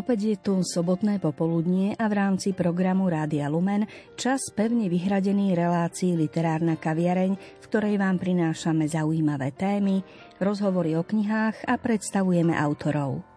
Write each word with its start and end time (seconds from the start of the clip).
Opäť 0.00 0.32
je 0.32 0.36
tu 0.40 0.54
sobotné 0.64 1.20
popoludnie 1.20 1.92
a 2.00 2.08
v 2.08 2.16
rámci 2.16 2.56
programu 2.56 3.12
Rádia 3.12 3.52
Lumen 3.52 3.84
čas 4.16 4.48
pevne 4.48 4.88
vyhradený 4.88 5.52
relácií 5.52 6.16
Literárna 6.16 6.80
kaviareň, 6.80 7.36
v 7.36 7.64
ktorej 7.68 8.00
vám 8.00 8.16
prinášame 8.16 8.88
zaujímavé 8.88 9.52
témy, 9.52 10.00
rozhovory 10.40 10.96
o 10.96 11.04
knihách 11.04 11.68
a 11.68 11.76
predstavujeme 11.76 12.56
autorov. 12.56 13.29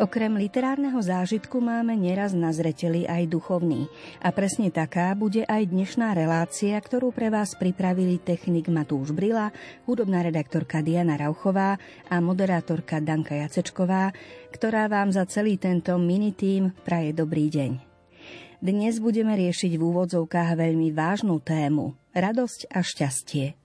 Okrem 0.00 0.34
literárneho 0.36 0.96
zážitku 0.98 1.60
máme 1.60 1.94
neraz 1.94 2.32
na 2.32 2.50
zreteli 2.50 3.04
aj 3.04 3.28
duchovný. 3.28 3.86
A 4.24 4.32
presne 4.32 4.72
taká 4.72 5.12
bude 5.12 5.44
aj 5.44 5.68
dnešná 5.68 6.16
relácia, 6.16 6.74
ktorú 6.80 7.12
pre 7.12 7.28
vás 7.28 7.54
pripravili 7.54 8.18
technik 8.18 8.72
Matúš 8.72 9.12
Brila, 9.12 9.52
hudobná 9.84 10.24
redaktorka 10.24 10.80
Diana 10.80 11.20
Rauchová 11.20 11.76
a 12.08 12.16
moderátorka 12.18 12.98
Danka 12.98 13.38
Jacečková, 13.38 14.10
ktorá 14.50 14.88
vám 14.90 15.14
za 15.14 15.28
celý 15.28 15.56
tento 15.56 15.94
mini 16.00 16.34
tým 16.34 16.74
praje 16.82 17.14
dobrý 17.14 17.48
deň. 17.52 17.72
Dnes 18.62 19.02
budeme 19.02 19.34
riešiť 19.34 19.74
v 19.74 19.82
úvodzovkách 19.82 20.54
veľmi 20.54 20.94
vážnu 20.94 21.42
tému– 21.42 21.98
radosť 22.14 22.70
a 22.70 22.78
šťastie– 22.78 23.58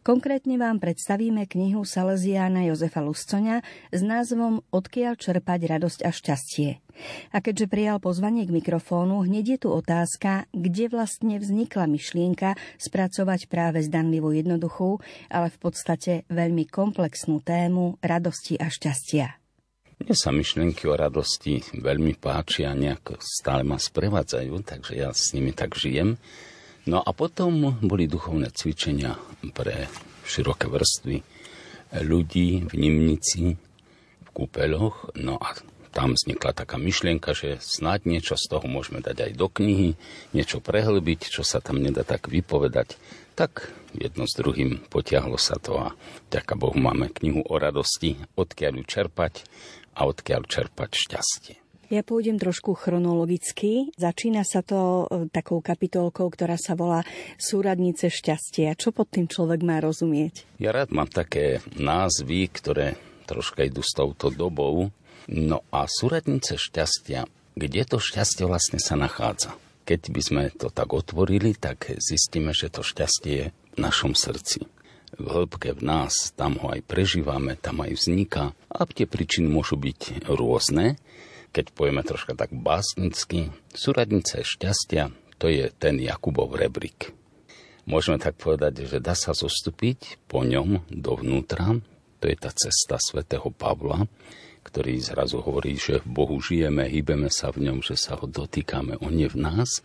Konkrétne 0.00 0.56
vám 0.56 0.80
predstavíme 0.80 1.44
knihu 1.44 1.84
Salesiána 1.84 2.64
Jozefa 2.70 3.04
Luscoňa 3.04 3.60
s 3.92 4.00
názvom 4.00 4.64
Odkiaľ 4.72 5.20
čerpať 5.20 5.60
radosť 5.76 6.00
a 6.04 6.10
šťastie. 6.10 6.68
A 7.32 7.40
keďže 7.40 7.68
prijal 7.68 7.98
pozvanie 8.00 8.44
k 8.44 8.52
mikrofónu, 8.52 9.24
hneď 9.24 9.56
je 9.56 9.58
tu 9.64 9.68
otázka, 9.72 10.48
kde 10.52 10.92
vlastne 10.92 11.40
vznikla 11.40 11.88
myšlienka 11.88 12.56
spracovať 12.76 13.48
práve 13.48 13.80
zdanlivo 13.84 14.32
jednoduchú, 14.32 15.00
ale 15.32 15.48
v 15.48 15.58
podstate 15.60 16.12
veľmi 16.28 16.68
komplexnú 16.68 17.40
tému 17.40 17.96
radosti 18.04 18.60
a 18.60 18.68
šťastia. 18.68 19.40
Mne 20.00 20.16
sa 20.16 20.32
myšlienky 20.32 20.88
o 20.88 20.96
radosti 20.96 21.60
veľmi 21.76 22.16
páčia 22.16 22.72
nejak 22.72 23.20
stále 23.20 23.68
ma 23.68 23.76
sprevádzajú, 23.76 24.54
takže 24.64 24.96
ja 24.96 25.12
s 25.12 25.36
nimi 25.36 25.52
tak 25.52 25.76
žijem. 25.76 26.16
No 26.88 27.04
a 27.04 27.10
potom 27.12 27.76
boli 27.84 28.08
duchovné 28.08 28.48
cvičenia 28.56 29.20
pre 29.52 29.90
široké 30.24 30.70
vrstvy 30.70 31.20
ľudí 32.00 32.64
v 32.64 32.72
Nimnici, 32.72 33.58
v 34.24 34.28
kúpeľoch. 34.32 35.12
No 35.20 35.36
a 35.36 35.52
tam 35.90 36.14
vznikla 36.14 36.54
taká 36.54 36.78
myšlienka, 36.78 37.34
že 37.34 37.58
snáď 37.60 38.06
niečo 38.06 38.38
z 38.38 38.46
toho 38.46 38.64
môžeme 38.64 39.02
dať 39.02 39.28
aj 39.28 39.32
do 39.34 39.46
knihy, 39.50 39.98
niečo 40.30 40.62
prehlbiť, 40.62 41.28
čo 41.28 41.42
sa 41.42 41.60
tam 41.60 41.82
nedá 41.82 42.06
tak 42.06 42.30
vypovedať. 42.30 42.96
Tak 43.36 43.68
jedno 43.92 44.24
s 44.24 44.38
druhým 44.38 44.80
potiahlo 44.88 45.36
sa 45.36 45.58
to 45.60 45.76
a 45.76 45.88
ďaká 46.32 46.56
Bohu 46.56 46.78
máme 46.78 47.12
knihu 47.20 47.44
o 47.44 47.54
radosti, 47.58 48.16
odkiaľ 48.38 48.80
ju 48.80 48.84
čerpať 48.86 49.44
a 49.98 50.08
odkiaľ 50.08 50.48
čerpať 50.48 50.90
šťastie. 50.96 51.59
Ja 51.90 52.06
pôjdem 52.06 52.38
trošku 52.38 52.78
chronologicky. 52.78 53.90
Začína 53.98 54.46
sa 54.46 54.62
to 54.62 55.10
e, 55.10 55.26
takou 55.26 55.58
kapitolkou, 55.58 56.30
ktorá 56.30 56.54
sa 56.54 56.78
volá 56.78 57.02
Súradnice 57.34 58.06
šťastia. 58.06 58.78
Čo 58.78 58.94
pod 58.94 59.10
tým 59.10 59.26
človek 59.26 59.66
má 59.66 59.82
rozumieť? 59.82 60.46
Ja 60.62 60.70
rád 60.70 60.94
mám 60.94 61.10
také 61.10 61.58
názvy, 61.74 62.46
ktoré 62.46 62.94
troška 63.26 63.66
idú 63.66 63.82
s 63.82 63.90
touto 63.90 64.30
dobou. 64.30 64.94
No 65.26 65.66
a 65.74 65.90
súradnice 65.90 66.62
šťastia, 66.62 67.26
kde 67.58 67.82
to 67.82 67.98
šťastie 67.98 68.46
vlastne 68.46 68.78
sa 68.78 68.94
nachádza? 68.94 69.58
Keď 69.82 70.00
by 70.14 70.20
sme 70.22 70.42
to 70.54 70.70
tak 70.70 70.94
otvorili, 70.94 71.58
tak 71.58 71.90
zistíme, 71.98 72.54
že 72.54 72.70
to 72.70 72.86
šťastie 72.86 73.34
je 73.34 73.46
v 73.50 73.78
našom 73.82 74.14
srdci 74.14 74.62
v 75.18 75.26
hĺbke 75.26 75.74
v 75.74 75.82
nás, 75.82 76.30
tam 76.38 76.56
ho 76.62 76.70
aj 76.70 76.86
prežívame, 76.86 77.58
tam 77.58 77.82
aj 77.82 77.98
vzniká. 77.98 78.54
A 78.70 78.86
tie 78.86 79.10
príčiny 79.10 79.50
môžu 79.50 79.74
byť 79.76 80.30
rôzne, 80.30 80.96
keď 81.50 81.74
pojeme 81.74 82.02
troška 82.06 82.38
tak 82.38 82.54
básnicky, 82.54 83.50
súradnice 83.74 84.46
šťastia, 84.46 85.10
to 85.40 85.50
je 85.50 85.72
ten 85.74 85.98
Jakubov 85.98 86.54
rebrík. 86.54 87.14
Môžeme 87.88 88.20
tak 88.20 88.36
povedať, 88.36 88.86
že 88.86 89.02
dá 89.02 89.16
sa 89.16 89.34
zostúpiť 89.34 90.20
po 90.30 90.46
ňom 90.46 90.86
dovnútra, 90.92 91.80
to 92.20 92.24
je 92.28 92.36
tá 92.36 92.52
cesta 92.52 93.00
svätého 93.00 93.48
Pavla, 93.50 94.04
ktorý 94.60 95.00
zrazu 95.00 95.40
hovorí, 95.40 95.80
že 95.80 96.04
v 96.04 96.08
Bohu 96.12 96.36
žijeme, 96.38 96.84
hýbeme 96.84 97.32
sa 97.32 97.48
v 97.48 97.66
ňom, 97.66 97.80
že 97.80 97.96
sa 97.96 98.20
ho 98.20 98.28
dotýkame, 98.28 99.00
on 99.00 99.16
je 99.16 99.26
v 99.32 99.38
nás. 99.40 99.80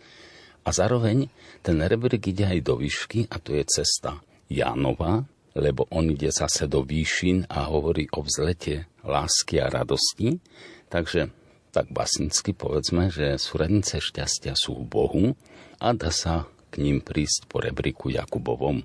A 0.66 0.74
zároveň 0.74 1.32
ten 1.64 1.80
rebrík 1.80 2.28
ide 2.28 2.44
aj 2.44 2.60
do 2.60 2.76
výšky 2.76 3.26
a 3.32 3.40
to 3.40 3.56
je 3.56 3.64
cesta 3.64 4.20
Jánova, 4.52 5.24
lebo 5.56 5.88
on 5.88 6.12
ide 6.12 6.28
zase 6.28 6.68
do 6.68 6.84
výšin 6.84 7.48
a 7.48 7.72
hovorí 7.72 8.12
o 8.12 8.20
vzlete 8.20 8.84
lásky 9.00 9.64
a 9.64 9.72
radosti. 9.72 10.36
Takže 10.92 11.32
tak 11.76 11.92
basnicky 11.92 12.56
povedzme, 12.56 13.12
že 13.12 13.36
súradnice 13.36 14.00
šťastia 14.00 14.56
sú 14.56 14.80
v 14.80 14.88
Bohu 14.88 15.24
a 15.76 15.92
dá 15.92 16.08
sa 16.08 16.48
k 16.72 16.80
ním 16.80 17.04
prísť 17.04 17.44
po 17.52 17.60
rebríku 17.60 18.08
Jakubovom. 18.08 18.80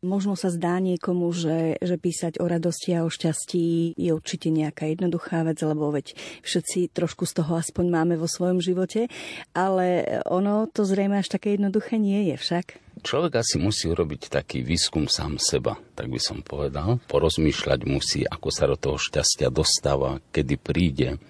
Možno 0.00 0.32
sa 0.32 0.48
zdá 0.48 0.80
niekomu, 0.80 1.28
že, 1.28 1.76
že 1.76 2.00
písať 2.00 2.40
o 2.40 2.48
radosti 2.48 2.96
a 2.96 3.04
o 3.04 3.12
šťastí 3.12 3.96
je 4.00 4.10
určite 4.16 4.48
nejaká 4.48 4.88
jednoduchá 4.88 5.44
vec, 5.44 5.60
lebo 5.60 5.92
veď 5.92 6.16
všetci 6.40 6.88
trošku 6.96 7.28
z 7.28 7.36
toho 7.36 7.60
aspoň 7.60 7.84
máme 7.88 8.14
vo 8.16 8.24
svojom 8.24 8.64
živote, 8.64 9.12
ale 9.52 10.20
ono 10.24 10.64
to 10.72 10.88
zrejme 10.88 11.20
až 11.20 11.28
také 11.28 11.56
jednoduché 11.56 12.00
nie 12.00 12.32
je 12.32 12.36
však. 12.40 12.80
Človek 13.04 13.44
asi 13.44 13.60
musí 13.60 13.92
urobiť 13.92 14.32
taký 14.32 14.64
výskum 14.64 15.04
sám 15.04 15.36
seba, 15.36 15.76
tak 15.92 16.08
by 16.08 16.20
som 16.20 16.40
povedal. 16.40 16.96
Porozmýšľať 17.04 17.80
musí, 17.84 18.24
ako 18.24 18.48
sa 18.48 18.72
do 18.72 18.80
toho 18.80 18.96
šťastia 18.96 19.52
dostáva, 19.52 20.24
kedy 20.32 20.56
príde, 20.56 21.20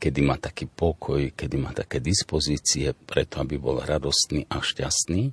kedy 0.00 0.20
má 0.24 0.40
taký 0.40 0.64
pokoj, 0.64 1.36
kedy 1.36 1.56
má 1.60 1.76
také 1.76 2.00
dispozície 2.00 2.96
preto, 2.96 3.44
aby 3.44 3.60
bol 3.60 3.84
radostný 3.84 4.48
a 4.48 4.64
šťastný. 4.64 5.30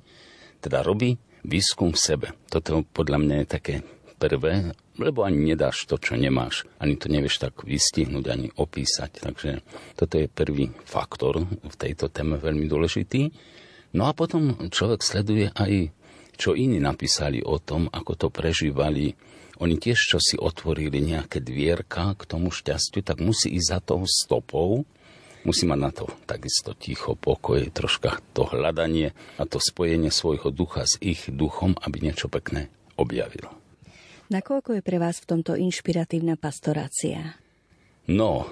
Teda 0.60 0.84
robí 0.84 1.16
výskum 1.40 1.96
v 1.96 1.98
sebe. 1.98 2.28
Toto 2.52 2.84
podľa 2.84 3.18
mňa 3.24 3.34
je 3.40 3.46
také 3.48 3.74
prvé, 4.20 4.76
lebo 4.98 5.24
ani 5.24 5.54
nedáš 5.54 5.86
to, 5.88 5.96
čo 5.96 6.18
nemáš. 6.18 6.68
Ani 6.76 6.98
to 7.00 7.08
nevieš 7.08 7.40
tak 7.40 7.64
vystihnúť, 7.64 8.24
ani 8.28 8.48
opísať. 8.52 9.24
Takže 9.24 9.50
toto 9.96 10.14
je 10.20 10.28
prvý 10.28 10.74
faktor 10.84 11.46
v 11.48 11.74
tejto 11.78 12.12
téme 12.12 12.36
veľmi 12.36 12.68
dôležitý. 12.68 13.32
No 13.96 14.10
a 14.10 14.12
potom 14.12 14.68
človek 14.68 15.00
sleduje 15.00 15.48
aj, 15.54 15.94
čo 16.36 16.52
iní 16.52 16.76
napísali 16.76 17.40
o 17.40 17.56
tom, 17.56 17.88
ako 17.88 18.12
to 18.14 18.28
prežívali 18.28 19.16
oni 19.58 19.74
tiež, 19.78 19.98
čo 19.98 20.18
si 20.22 20.38
otvorili 20.38 21.02
nejaké 21.02 21.42
dvierka 21.42 22.14
k 22.14 22.22
tomu 22.24 22.54
šťastiu, 22.54 23.02
tak 23.02 23.18
musí 23.18 23.50
ísť 23.50 23.68
za 23.68 23.78
tou 23.82 24.00
stopou, 24.06 24.86
musí 25.42 25.66
mať 25.66 25.80
na 25.82 25.90
to 25.90 26.06
takisto 26.30 26.78
ticho, 26.78 27.18
pokoj, 27.18 27.66
troška 27.74 28.22
to 28.34 28.46
hľadanie 28.46 29.14
a 29.38 29.42
to 29.46 29.58
spojenie 29.58 30.14
svojho 30.14 30.54
ducha 30.54 30.86
s 30.86 30.94
ich 31.02 31.26
duchom, 31.26 31.74
aby 31.82 32.06
niečo 32.06 32.30
pekné 32.30 32.70
objavil. 32.94 33.50
Nakoľko 34.28 34.78
je 34.78 34.82
pre 34.84 35.00
vás 35.00 35.18
v 35.24 35.28
tomto 35.36 35.56
inšpiratívna 35.56 36.36
pastorácia? 36.36 37.40
No, 38.06 38.44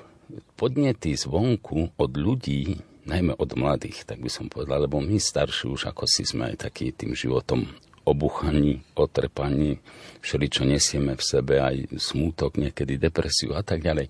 podnety 0.56 1.12
zvonku 1.12 1.92
od 2.00 2.12
ľudí, 2.16 2.80
najmä 3.04 3.36
od 3.36 3.50
mladých, 3.54 4.08
tak 4.08 4.24
by 4.24 4.30
som 4.32 4.48
povedal, 4.48 4.88
lebo 4.88 4.98
my 4.98 5.20
starší 5.20 5.68
už 5.70 5.92
ako 5.92 6.08
si 6.08 6.26
sme 6.26 6.50
aj 6.50 6.66
taký 6.66 6.90
tým 6.96 7.12
životom 7.12 7.68
obuchaní, 8.06 8.86
otrpaní, 8.94 9.82
všeli, 10.22 10.46
čo 10.46 10.62
nesieme 10.62 11.18
v 11.18 11.22
sebe, 11.26 11.58
aj 11.58 11.90
smútok, 11.98 12.56
niekedy 12.56 12.96
depresiu 12.96 13.58
a 13.58 13.66
tak 13.66 13.82
ďalej. 13.82 14.06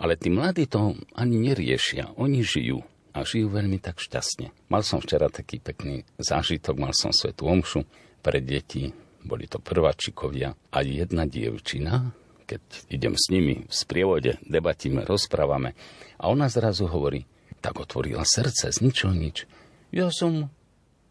Ale 0.00 0.18
tí 0.18 0.32
mladí 0.32 0.66
to 0.66 0.96
ani 1.14 1.36
neriešia, 1.38 2.16
oni 2.16 2.42
žijú 2.42 2.82
a 3.14 3.22
žijú 3.22 3.52
veľmi 3.52 3.78
tak 3.78 4.02
šťastne. 4.02 4.50
Mal 4.72 4.82
som 4.82 4.98
včera 4.98 5.30
taký 5.30 5.62
pekný 5.62 6.02
zážitok, 6.18 6.74
mal 6.80 6.96
som 6.96 7.14
svetú 7.14 7.46
omšu 7.46 7.86
pre 8.24 8.42
deti, 8.42 8.90
boli 9.22 9.46
to 9.46 9.62
prváčikovia 9.62 10.56
a 10.74 10.78
jedna 10.82 11.28
dievčina, 11.28 12.10
keď 12.44 12.60
idem 12.92 13.14
s 13.16 13.32
nimi 13.32 13.64
v 13.64 13.72
sprievode, 13.72 14.36
debatíme, 14.44 15.06
rozprávame 15.06 15.72
a 16.20 16.28
ona 16.28 16.50
zrazu 16.50 16.90
hovorí, 16.90 17.24
tak 17.64 17.80
otvorila 17.80 18.26
srdce 18.26 18.68
z 18.68 18.78
ničoho 18.84 19.16
nič. 19.16 19.48
Ja 19.94 20.12
som 20.12 20.52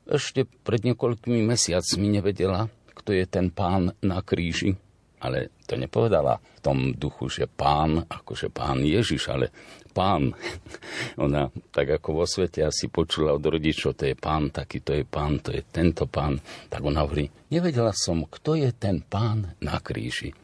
ešte 0.07 0.43
pred 0.43 0.83
niekoľkými 0.83 1.43
mesiacmi 1.43 2.07
nevedela, 2.19 2.67
kto 2.91 3.15
je 3.15 3.25
ten 3.27 3.47
pán 3.51 3.95
na 4.03 4.19
kríži. 4.23 4.75
Ale 5.23 5.55
to 5.63 5.79
nepovedala 5.79 6.43
v 6.43 6.59
tom 6.59 6.77
duchu, 6.91 7.31
že 7.31 7.47
pán, 7.47 8.03
akože 8.11 8.51
pán 8.51 8.83
Ježiš, 8.83 9.31
ale 9.31 9.55
pán. 9.95 10.35
Ona 11.23 11.47
tak 11.71 11.95
ako 11.95 12.23
vo 12.23 12.25
svete 12.27 12.67
asi 12.67 12.91
počula 12.91 13.31
od 13.31 13.39
rodičov, 13.39 13.95
to 13.95 14.11
je 14.11 14.19
pán, 14.19 14.51
taký 14.51 14.83
to 14.83 14.91
je 14.91 15.07
pán, 15.07 15.39
to 15.39 15.55
je 15.55 15.63
tento 15.63 16.11
pán. 16.11 16.43
Tak 16.67 16.83
ona 16.83 17.07
hovorí, 17.07 17.31
nevedela 17.47 17.95
som, 17.95 18.27
kto 18.27 18.59
je 18.59 18.75
ten 18.75 18.99
pán 18.99 19.55
na 19.63 19.79
kríži. 19.79 20.35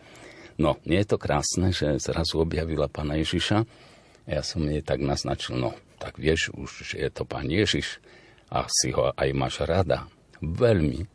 No, 0.56 0.79
nie 0.88 1.03
je 1.03 1.15
to 1.15 1.17
krásne, 1.19 1.71
že 1.75 2.00
zrazu 2.00 2.39
objavila 2.39 2.88
pána 2.91 3.19
Ježiša. 3.19 3.63
Ja 4.27 4.44
som 4.44 4.63
jej 4.63 4.83
tak 4.83 5.03
naznačil, 5.03 5.59
no, 5.59 5.75
tak 6.00 6.15
vieš 6.15 6.56
už, 6.56 6.88
že 6.88 6.95
je 7.03 7.09
to 7.11 7.27
pán 7.27 7.51
Ježiš 7.51 8.00
a 8.49 8.65
si 8.69 8.89
ho 8.93 9.13
aj 9.13 9.29
máš 9.37 9.61
rada. 9.65 10.09
Veľmi. 10.41 11.05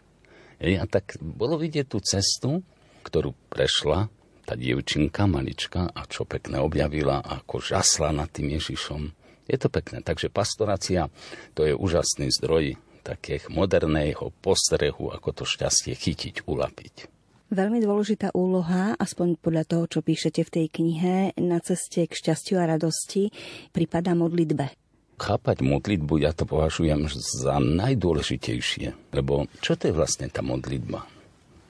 A 0.64 0.84
tak 0.86 1.18
bolo 1.20 1.58
vidieť 1.58 1.86
tú 1.90 1.98
cestu, 2.00 2.62
ktorú 3.04 3.34
prešla 3.50 4.08
tá 4.44 4.54
dievčinka 4.56 5.24
malička 5.24 5.88
a 5.88 6.04
čo 6.04 6.28
pekne 6.28 6.60
objavila, 6.60 7.20
ako 7.20 7.60
žasla 7.60 8.12
nad 8.12 8.28
tým 8.28 8.54
Ježišom. 8.54 9.02
Je 9.48 9.56
to 9.60 9.68
pekné. 9.68 10.00
Takže 10.00 10.32
pastorácia 10.32 11.08
to 11.52 11.64
je 11.68 11.76
úžasný 11.76 12.32
zdroj 12.32 12.76
takého 13.04 13.52
moderného 13.52 14.32
postrehu, 14.40 15.12
ako 15.12 15.28
to 15.36 15.44
šťastie 15.44 15.92
chytiť, 15.92 16.48
ulapiť. 16.48 17.12
Veľmi 17.52 17.78
dôležitá 17.84 18.32
úloha, 18.32 18.96
aspoň 18.96 19.36
podľa 19.36 19.64
toho, 19.68 19.84
čo 19.84 20.00
píšete 20.00 20.48
v 20.48 20.50
tej 20.50 20.66
knihe, 20.72 21.14
na 21.36 21.60
ceste 21.60 22.08
k 22.08 22.12
šťastiu 22.12 22.56
a 22.56 22.64
radosti, 22.64 23.28
prípada 23.70 24.16
modlitbe. 24.16 24.83
Chápať 25.14 25.62
modlitbu 25.62 26.26
ja 26.26 26.34
to 26.34 26.42
považujem 26.42 27.06
za 27.14 27.62
najdôležitejšie, 27.62 29.14
lebo 29.14 29.46
čo 29.62 29.78
to 29.78 29.88
je 29.90 29.94
vlastne 29.94 30.26
tá 30.26 30.42
modlitba? 30.42 31.06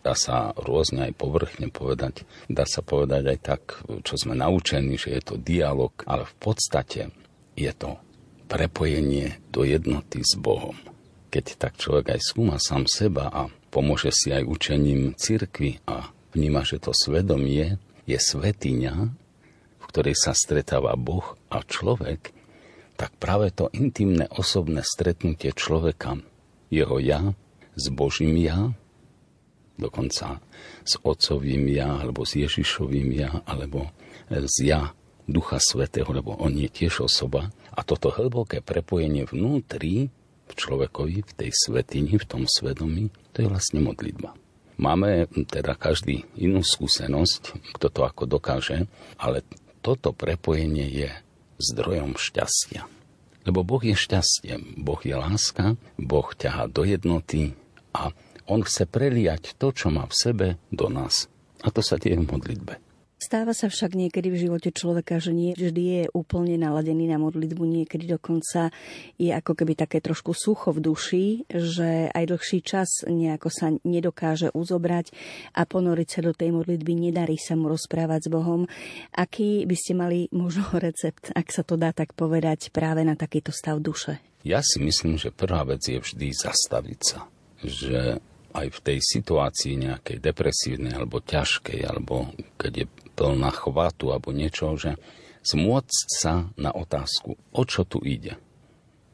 Dá 0.04 0.12
sa 0.16 0.52
rôzne 0.56 1.08
aj 1.08 1.16
povrchne 1.16 1.68
povedať, 1.72 2.28
dá 2.48 2.68
sa 2.68 2.84
povedať 2.84 3.24
aj 3.24 3.38
tak, 3.40 3.62
čo 4.04 4.14
sme 4.20 4.36
naučení, 4.36 5.00
že 5.00 5.16
je 5.16 5.22
to 5.24 5.34
dialog, 5.40 5.92
ale 6.04 6.28
v 6.28 6.34
podstate 6.40 7.02
je 7.56 7.72
to 7.72 7.96
prepojenie 8.48 9.40
do 9.48 9.64
jednoty 9.64 10.20
s 10.20 10.36
Bohom. 10.36 10.76
Keď 11.32 11.44
tak 11.56 11.80
človek 11.80 12.16
aj 12.16 12.20
skúma 12.20 12.56
sám 12.60 12.84
seba 12.84 13.32
a 13.32 13.48
pomôže 13.72 14.12
si 14.12 14.30
aj 14.30 14.44
učením 14.44 15.16
cirkvy 15.16 15.80
a 15.88 16.12
vníma, 16.36 16.62
že 16.68 16.78
to 16.78 16.92
svedomie 16.92 17.80
je 18.04 18.18
svetiňa, 18.20 18.94
v 19.80 19.84
ktorej 19.88 20.16
sa 20.16 20.36
stretáva 20.36 20.94
Boh 21.00 21.34
a 21.48 21.64
človek, 21.64 22.36
tak 22.94 23.14
práve 23.18 23.50
to 23.50 23.70
intimné 23.74 24.30
osobné 24.30 24.86
stretnutie 24.86 25.50
človeka, 25.50 26.18
jeho 26.70 26.96
ja 27.02 27.34
s 27.74 27.84
Božím 27.90 28.38
ja, 28.38 28.70
dokonca 29.74 30.38
s 30.86 30.94
Otcovým 31.02 31.66
ja, 31.70 31.98
alebo 31.98 32.22
s 32.22 32.38
Ježišovým 32.38 33.10
ja, 33.14 33.42
alebo 33.46 33.90
s 34.30 34.62
ja 34.62 34.94
Ducha 35.26 35.58
Svetého, 35.58 36.06
lebo 36.12 36.36
on 36.38 36.54
je 36.54 36.68
tiež 36.70 37.08
osoba. 37.08 37.50
A 37.74 37.82
toto 37.82 38.12
hlboké 38.14 38.62
prepojenie 38.62 39.26
vnútri 39.26 40.12
v 40.44 40.52
človekovi, 40.52 41.24
v 41.24 41.32
tej 41.34 41.50
svetini, 41.50 42.14
v 42.20 42.28
tom 42.28 42.44
svedomí, 42.44 43.08
to 43.32 43.42
je 43.42 43.50
vlastne 43.50 43.80
modlitba. 43.82 44.36
Máme 44.74 45.30
teda 45.48 45.78
každý 45.78 46.26
inú 46.34 46.60
skúsenosť, 46.60 47.74
kto 47.78 47.86
to 47.90 48.00
ako 48.04 48.26
dokáže, 48.26 48.90
ale 49.16 49.46
toto 49.80 50.10
prepojenie 50.10 50.86
je 50.90 51.10
zdrojom 51.58 52.18
šťastia. 52.18 52.86
Lebo 53.44 53.60
Boh 53.60 53.82
je 53.84 53.92
šťastie, 53.92 54.56
Boh 54.80 55.00
je 55.04 55.12
láska, 55.12 55.76
Boh 56.00 56.28
ťahá 56.32 56.68
do 56.68 56.84
jednoty 56.84 57.52
a 57.92 58.10
On 58.44 58.60
chce 58.60 58.84
preliať 58.84 59.56
to, 59.56 59.72
čo 59.72 59.88
má 59.88 60.04
v 60.04 60.14
sebe, 60.16 60.46
do 60.68 60.92
nás. 60.92 61.32
A 61.64 61.72
to 61.72 61.80
sa 61.80 61.96
deje 61.96 62.20
v 62.20 62.28
modlitbe. 62.28 62.83
Stáva 63.24 63.56
sa 63.56 63.72
však 63.72 63.96
niekedy 63.96 64.28
v 64.28 64.36
živote 64.36 64.68
človeka, 64.68 65.16
že 65.16 65.32
nie 65.32 65.56
vždy 65.56 65.84
je 65.96 66.02
úplne 66.12 66.60
naladený 66.60 67.08
na 67.08 67.16
modlitbu, 67.16 67.64
niekedy 67.64 68.04
dokonca 68.04 68.68
je 69.16 69.32
ako 69.32 69.56
keby 69.56 69.72
také 69.80 70.04
trošku 70.04 70.36
sucho 70.36 70.76
v 70.76 70.84
duši, 70.84 71.26
že 71.48 72.12
aj 72.12 72.24
dlhší 72.28 72.60
čas 72.60 73.00
nejako 73.08 73.48
sa 73.48 73.72
nedokáže 73.80 74.52
uzobrať 74.52 75.16
a 75.56 75.64
ponoriť 75.64 76.08
sa 76.12 76.20
do 76.20 76.36
tej 76.36 76.52
modlitby, 76.52 76.92
nedarí 77.08 77.40
sa 77.40 77.56
mu 77.56 77.72
rozprávať 77.72 78.28
s 78.28 78.32
Bohom. 78.32 78.68
Aký 79.16 79.64
by 79.64 79.72
ste 79.72 79.96
mali 79.96 80.28
možno 80.28 80.68
recept, 80.84 81.32
ak 81.32 81.48
sa 81.48 81.64
to 81.64 81.80
dá 81.80 81.96
tak 81.96 82.12
povedať, 82.12 82.76
práve 82.76 83.08
na 83.08 83.16
takýto 83.16 83.56
stav 83.56 83.80
duše? 83.80 84.20
Ja 84.44 84.60
si 84.60 84.84
myslím, 84.84 85.16
že 85.16 85.32
prvá 85.32 85.64
vec 85.64 85.80
je 85.80 85.96
vždy 85.96 86.28
zastaviť 86.28 87.00
sa. 87.00 87.24
Že 87.64 88.20
aj 88.52 88.68
v 88.68 88.78
tej 88.84 88.98
situácii 89.00 89.80
nejakej 89.80 90.20
depresívnej 90.20 90.92
alebo 90.92 91.24
ťažkej, 91.24 91.80
alebo 91.88 92.28
keď 92.60 92.84
je 92.84 92.86
plná 93.14 93.50
chvatu 93.54 94.10
alebo 94.10 94.34
niečo, 94.34 94.74
že 94.74 94.98
zmôcť 95.44 96.06
sa 96.10 96.50
na 96.58 96.74
otázku, 96.74 97.36
o 97.36 97.62
čo 97.62 97.84
tu 97.84 98.00
ide. 98.02 98.40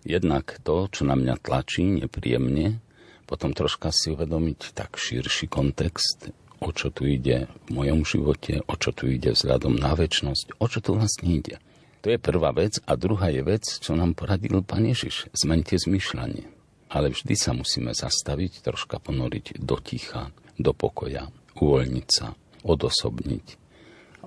Jednak 0.06 0.56
to, 0.64 0.88
čo 0.88 1.05
na 1.05 1.19
mňa 1.19 1.37
tlačí 1.43 1.85
nepríjemne, 1.85 2.81
potom 3.29 3.52
troška 3.52 3.93
si 3.93 4.11
uvedomiť 4.11 4.73
tak 4.73 4.97
širší 4.97 5.47
kontext, 5.47 6.32
o 6.58 6.73
čo 6.73 6.88
tu 6.88 7.05
ide 7.05 7.47
v 7.69 7.69
mojom 7.76 8.02
živote, 8.08 8.64
o 8.64 8.75
čo 8.81 8.97
tu 8.97 9.12
ide 9.12 9.37
vzhľadom 9.37 9.76
na 9.76 9.93
väčnosť, 9.93 10.56
o 10.56 10.67
čo 10.67 10.79
tu 10.81 10.97
vlastne 10.97 11.29
ide. 11.37 11.61
To 12.00 12.08
je 12.08 12.17
prvá 12.17 12.56
vec. 12.56 12.81
A 12.88 12.97
druhá 12.97 13.29
je 13.29 13.44
vec, 13.44 13.61
čo 13.69 13.93
nám 13.93 14.17
poradil 14.17 14.64
Pán 14.64 14.88
Ježiš. 14.88 15.29
Zmente 15.37 15.76
zmyšľanie. 15.76 16.49
Ale 16.88 17.12
vždy 17.12 17.37
sa 17.37 17.52
musíme 17.52 17.93
zastaviť, 17.93 18.64
troška 18.64 18.97
ponoriť 19.05 19.61
do 19.61 19.76
ticha, 19.76 20.32
do 20.56 20.73
pokoja, 20.73 21.29
uvoľniť 21.61 22.08
sa, 22.08 22.32
odosobniť 22.64 23.60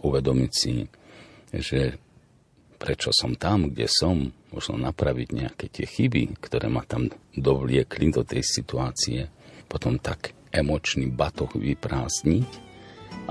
uvedomiť 0.03 0.51
si, 0.51 0.83
že 1.55 1.97
prečo 2.77 3.15
som 3.15 3.39
tam, 3.39 3.71
kde 3.71 3.87
som, 3.87 4.27
možno 4.51 4.75
napraviť 4.75 5.27
nejaké 5.31 5.65
tie 5.71 5.87
chyby, 5.87 6.37
ktoré 6.43 6.67
ma 6.67 6.83
tam 6.83 7.07
dovliekli 7.33 8.11
do 8.11 8.27
tej 8.27 8.43
situácie, 8.43 9.31
potom 9.71 9.97
tak 9.97 10.35
emočný 10.51 11.09
batoh 11.09 11.49
vyprázdniť 11.55 12.49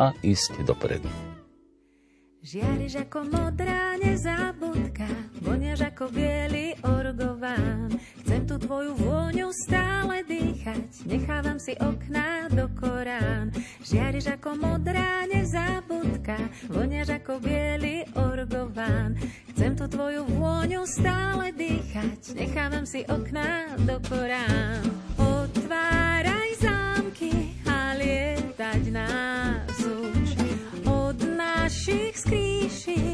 a 0.00 0.16
ísť 0.24 0.64
dopredu. 0.64 1.31
Žiariš 2.42 3.06
ako 3.06 3.30
modrá 3.30 3.94
nezabudka, 4.02 5.06
voniaš 5.46 5.94
ako 5.94 6.10
biely 6.10 6.74
orgován. 6.82 7.86
Chcem 8.18 8.42
tu 8.50 8.58
tvoju 8.58 8.98
vôňu 8.98 9.54
stále 9.54 10.26
dýchať, 10.26 11.06
nechávam 11.06 11.62
si 11.62 11.78
okná 11.78 12.50
do 12.50 12.66
Korán. 12.74 13.54
Žiariš 13.86 14.42
ako 14.42 14.58
modrá 14.58 15.22
nezabudka, 15.30 16.34
voniaš 16.66 17.14
ako 17.22 17.38
biely 17.38 18.10
orgován. 18.18 19.14
Chcem 19.54 19.78
tu 19.78 19.86
tvoju 19.86 20.26
vôňu 20.26 20.82
stále 20.82 21.54
dýchať, 21.54 22.34
nechávam 22.34 22.82
si 22.82 23.06
okná 23.06 23.78
do 23.86 24.02
Korán. 24.10 24.82
Otváraj 25.14 26.58
zámky 26.58 27.54
a 27.70 27.94
lietať 27.94 28.82
nás 28.90 29.31
She. 32.68 33.11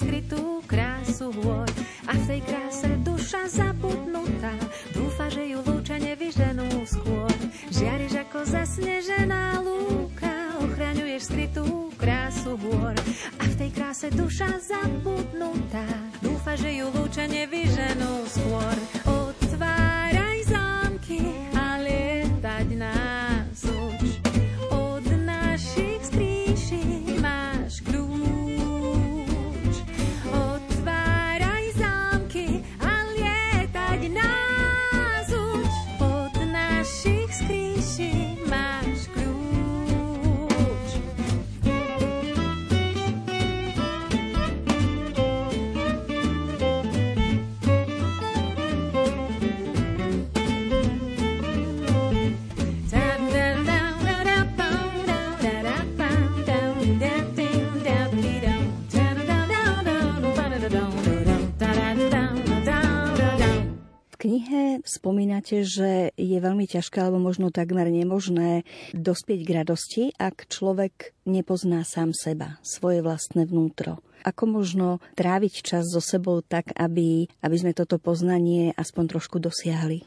Skrytú 0.00 0.64
krásu 0.64 1.28
hôr. 1.44 1.68
A 2.08 2.16
v 2.16 2.24
tej 2.24 2.40
kráse 2.48 2.88
duša 3.04 3.44
zabudnutá, 3.52 4.56
dúfa, 4.96 5.28
že 5.28 5.44
ju 5.52 5.60
lúča 5.60 6.00
nevyženú 6.00 6.66
skôr. 6.88 7.30
Žiariš 7.68 8.24
ako 8.24 8.40
zasnežená 8.48 9.60
lúka, 9.60 10.56
ochraňuješ 10.64 11.22
skrytú 11.28 11.92
krásu 12.00 12.56
hôr. 12.56 12.96
A 13.38 13.44
v 13.44 13.54
tej 13.60 13.70
kráse 13.76 14.08
duša 14.10 14.48
zabudnutá, 14.64 15.84
dúfa, 16.24 16.56
že 16.56 16.80
ju 16.80 16.88
lúča 16.96 17.28
nevyženú 17.28 18.24
skôr. 18.24 19.09
Spomínate, 64.86 65.66
že 65.66 66.14
je 66.14 66.38
veľmi 66.38 66.68
ťažké 66.68 67.02
alebo 67.02 67.18
možno 67.18 67.50
takmer 67.50 67.90
nemožné 67.90 68.62
dospieť 68.94 69.40
k 69.42 69.50
radosti, 69.62 70.04
ak 70.14 70.46
človek 70.46 71.16
nepozná 71.26 71.82
sám 71.82 72.14
seba, 72.14 72.62
svoje 72.62 73.02
vlastné 73.02 73.48
vnútro. 73.48 73.98
Ako 74.20 74.44
možno 74.44 75.00
tráviť 75.16 75.64
čas 75.64 75.88
so 75.88 76.04
sebou 76.04 76.44
tak, 76.44 76.76
aby, 76.76 77.24
aby 77.40 77.56
sme 77.56 77.72
toto 77.72 77.96
poznanie 77.96 78.76
aspoň 78.76 79.16
trošku 79.16 79.40
dosiahli? 79.40 80.04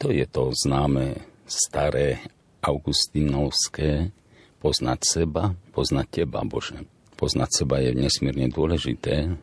To 0.00 0.08
je 0.08 0.24
to 0.24 0.54
známe 0.54 1.20
staré 1.44 2.22
augustinovské 2.64 4.14
poznať 4.58 5.00
seba, 5.04 5.54
poznať 5.74 6.22
teba, 6.22 6.42
Bože. 6.42 6.82
Poznať 7.18 7.50
seba 7.62 7.82
je 7.82 7.98
nesmierne 7.98 8.46
dôležité, 8.50 9.34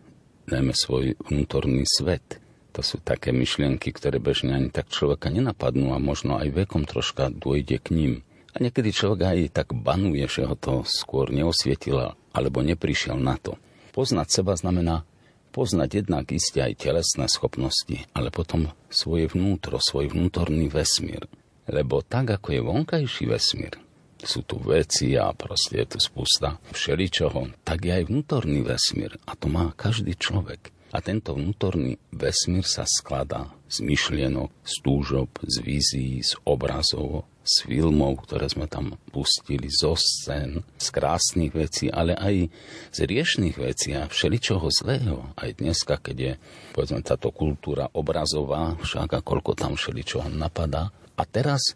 najmä 0.48 0.74
svoj 0.74 1.18
vnútorný 1.28 1.84
svet. 1.84 2.40
To 2.76 2.84
sú 2.84 3.00
také 3.00 3.32
myšlienky, 3.32 3.96
ktoré 3.96 4.20
bežne 4.20 4.52
ani 4.52 4.68
tak 4.68 4.92
človeka 4.92 5.32
nenapadnú 5.32 5.96
a 5.96 6.00
možno 6.04 6.36
aj 6.36 6.52
vekom 6.52 6.84
troška 6.84 7.32
dôjde 7.32 7.80
k 7.80 7.88
ním. 7.96 8.14
A 8.52 8.60
niekedy 8.60 8.92
človek 8.92 9.22
aj 9.24 9.40
tak 9.56 9.68
banuje, 9.72 10.28
že 10.28 10.44
ho 10.44 10.60
to 10.60 10.84
skôr 10.84 11.32
neosvietila 11.32 12.20
alebo 12.36 12.60
neprišiel 12.60 13.16
na 13.16 13.40
to. 13.40 13.56
Poznať 13.96 14.28
seba 14.28 14.60
znamená 14.60 15.08
poznať 15.56 16.04
jednak 16.04 16.28
isté 16.36 16.68
aj 16.68 16.84
telesné 16.84 17.32
schopnosti, 17.32 18.04
ale 18.12 18.28
potom 18.28 18.76
svoje 18.92 19.32
vnútro, 19.32 19.80
svoj 19.80 20.12
vnútorný 20.12 20.68
vesmír. 20.68 21.32
Lebo 21.72 22.04
tak, 22.04 22.36
ako 22.36 22.48
je 22.52 22.60
vonkajší 22.60 23.24
vesmír, 23.32 23.80
sú 24.20 24.44
tu 24.44 24.60
veci 24.60 25.16
a 25.16 25.32
proste 25.32 25.80
je 25.80 25.96
tu 25.96 25.98
spústa 26.04 26.60
všeličoho, 26.76 27.56
tak 27.64 27.88
je 27.88 28.04
aj 28.04 28.12
vnútorný 28.12 28.68
vesmír 28.68 29.16
a 29.24 29.32
to 29.40 29.48
má 29.48 29.72
každý 29.80 30.12
človek. 30.20 30.75
A 30.96 31.04
tento 31.04 31.36
vnútorný 31.36 32.00
vesmír 32.16 32.64
sa 32.64 32.88
skladá 32.88 33.52
z 33.68 33.84
myšlienok, 33.84 34.48
z 34.64 34.74
túžob, 34.80 35.28
z 35.44 35.60
vízií, 35.60 36.24
z 36.24 36.40
obrazov, 36.48 37.28
z 37.44 37.68
filmov, 37.68 38.24
ktoré 38.24 38.48
sme 38.48 38.64
tam 38.72 38.96
pustili, 39.12 39.68
zo 39.68 40.00
scén, 40.00 40.64
z 40.80 40.88
krásnych 40.96 41.52
vecí, 41.52 41.92
ale 41.92 42.16
aj 42.16 42.48
z 42.96 43.00
riešných 43.12 43.60
vecí 43.60 43.92
a 43.92 44.08
všeličoho 44.08 44.72
zlého. 44.72 45.36
Aj 45.36 45.52
dneska, 45.52 46.00
keď 46.00 46.16
je, 46.16 46.34
povedzme, 46.72 47.04
táto 47.04 47.28
kultúra 47.36 47.92
obrazová, 47.92 48.80
však 48.80 49.20
a 49.20 49.26
koľko 49.26 49.52
tam 49.52 49.76
všeličoho 49.76 50.32
napadá. 50.32 50.96
A 51.20 51.28
teraz 51.28 51.76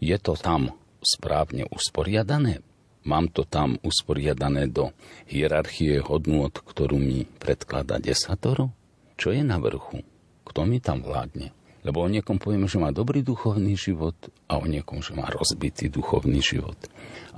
je 0.00 0.16
to 0.16 0.40
tam 0.40 0.72
správne 1.04 1.68
usporiadané, 1.68 2.64
Mám 3.06 3.30
to 3.30 3.46
tam 3.46 3.78
usporiadané 3.86 4.66
do 4.66 4.90
hierarchie 5.30 6.02
hodnôt, 6.02 6.50
ktorú 6.50 6.98
mi 6.98 7.28
predklada 7.38 8.02
desatoro? 8.02 8.74
Čo 9.14 9.34
je 9.34 9.42
na 9.42 9.58
vrchu? 9.58 10.02
Kto 10.42 10.66
mi 10.66 10.82
tam 10.82 11.02
vládne? 11.02 11.54
Lebo 11.86 12.02
o 12.02 12.10
niekom 12.10 12.42
povieme, 12.42 12.66
že 12.66 12.82
má 12.82 12.90
dobrý 12.90 13.22
duchovný 13.22 13.78
život 13.78 14.14
a 14.50 14.58
o 14.58 14.66
niekom, 14.66 14.98
že 14.98 15.14
má 15.14 15.30
rozbitý 15.30 15.86
duchovný 15.88 16.42
život. 16.42 16.76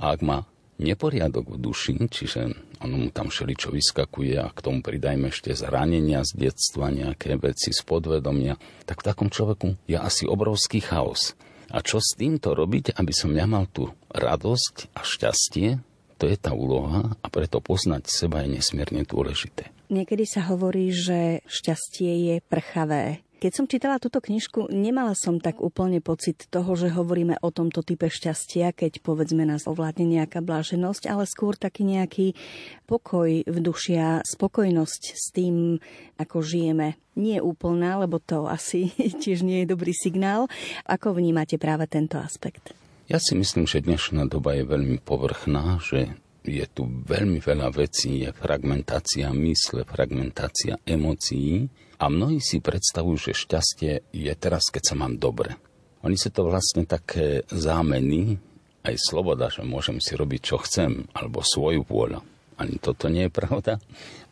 A 0.01 0.17
ak 0.17 0.25
má 0.25 0.49
neporiadok 0.81 1.55
v 1.55 1.61
duši, 1.61 1.93
čiže 2.09 2.49
ono 2.81 2.97
mu 2.97 3.09
tam 3.13 3.29
všeličo 3.29 3.69
vyskakuje 3.69 4.41
a 4.41 4.49
k 4.49 4.59
tomu 4.65 4.81
pridajme 4.81 5.29
ešte 5.29 5.53
zranenia 5.53 6.25
z 6.25 6.49
detstva, 6.49 6.89
nejaké 6.89 7.37
veci 7.37 7.69
z 7.69 7.85
podvedomia, 7.85 8.57
tak 8.89 9.05
v 9.05 9.07
takom 9.13 9.29
človeku 9.29 9.77
je 9.85 9.95
asi 9.95 10.25
obrovský 10.25 10.81
chaos. 10.81 11.37
A 11.71 11.79
čo 11.79 12.03
s 12.03 12.19
týmto 12.19 12.51
robiť, 12.51 12.99
aby 12.99 13.13
som 13.15 13.31
nemal 13.31 13.67
tú 13.71 13.91
radosť 14.11 14.91
a 14.91 15.01
šťastie, 15.07 15.79
to 16.19 16.29
je 16.29 16.37
tá 16.37 16.53
úloha 16.53 17.17
a 17.17 17.27
preto 17.33 17.63
poznať 17.63 18.11
seba 18.11 18.45
je 18.45 18.59
nesmierne 18.59 19.01
dôležité. 19.07 19.73
Niekedy 19.89 20.23
sa 20.29 20.45
hovorí, 20.47 20.93
že 20.93 21.41
šťastie 21.49 22.11
je 22.31 22.35
prchavé. 22.45 23.25
Keď 23.41 23.57
som 23.57 23.65
čítala 23.65 23.97
túto 23.97 24.21
knižku, 24.21 24.69
nemala 24.69 25.17
som 25.17 25.41
tak 25.41 25.65
úplne 25.65 25.97
pocit 25.97 26.45
toho, 26.53 26.77
že 26.77 26.93
hovoríme 26.93 27.41
o 27.41 27.49
tomto 27.49 27.81
type 27.81 28.05
šťastia, 28.05 28.69
keď 28.69 29.01
povedzme 29.01 29.41
nás 29.49 29.65
ovládne 29.65 30.05
nejaká 30.05 30.45
bláženosť, 30.45 31.09
ale 31.09 31.25
skôr 31.25 31.57
taký 31.57 31.81
nejaký 31.81 32.37
pokoj 32.85 33.41
v 33.41 33.57
duši 33.57 33.97
a 33.97 34.21
spokojnosť 34.21 35.01
s 35.17 35.33
tým, 35.33 35.81
ako 36.21 36.45
žijeme. 36.45 37.01
Nie 37.17 37.41
úplná, 37.41 37.97
lebo 37.97 38.21
to 38.21 38.45
asi 38.45 38.93
tiež 39.25 39.41
nie 39.41 39.65
je 39.65 39.73
dobrý 39.73 39.97
signál. 39.97 40.45
Ako 40.85 41.17
vnímate 41.17 41.57
práve 41.57 41.89
tento 41.89 42.21
aspekt? 42.21 42.77
Ja 43.09 43.17
si 43.17 43.33
myslím, 43.33 43.65
že 43.65 43.81
dnešná 43.81 44.29
doba 44.29 44.53
je 44.53 44.69
veľmi 44.69 45.01
povrchná, 45.01 45.81
že 45.81 46.13
je 46.45 46.65
tu 46.69 46.85
veľmi 46.85 47.41
veľa 47.41 47.73
vecí, 47.73 48.21
je 48.21 48.29
fragmentácia 48.37 49.33
mysle, 49.33 49.81
fragmentácia 49.89 50.77
emócií 50.85 51.65
a 52.01 52.09
mnohí 52.09 52.41
si 52.41 52.57
predstavujú, 52.57 53.29
že 53.29 53.37
šťastie 53.37 54.09
je 54.09 54.33
teraz, 54.33 54.73
keď 54.73 54.83
sa 54.89 54.95
mám 54.97 55.21
dobre. 55.21 55.53
Oni 56.01 56.17
sú 56.17 56.33
to 56.33 56.49
vlastne 56.49 56.89
také 56.89 57.45
zámeny, 57.53 58.41
aj 58.81 58.97
sloboda, 58.97 59.53
že 59.53 59.61
môžem 59.61 60.01
si 60.01 60.17
robiť, 60.17 60.41
čo 60.41 60.57
chcem, 60.65 61.05
alebo 61.13 61.45
svoju 61.45 61.85
vôľu. 61.85 62.25
Ani 62.57 62.81
toto 62.81 63.05
nie 63.05 63.29
je 63.29 63.33
pravda, 63.33 63.77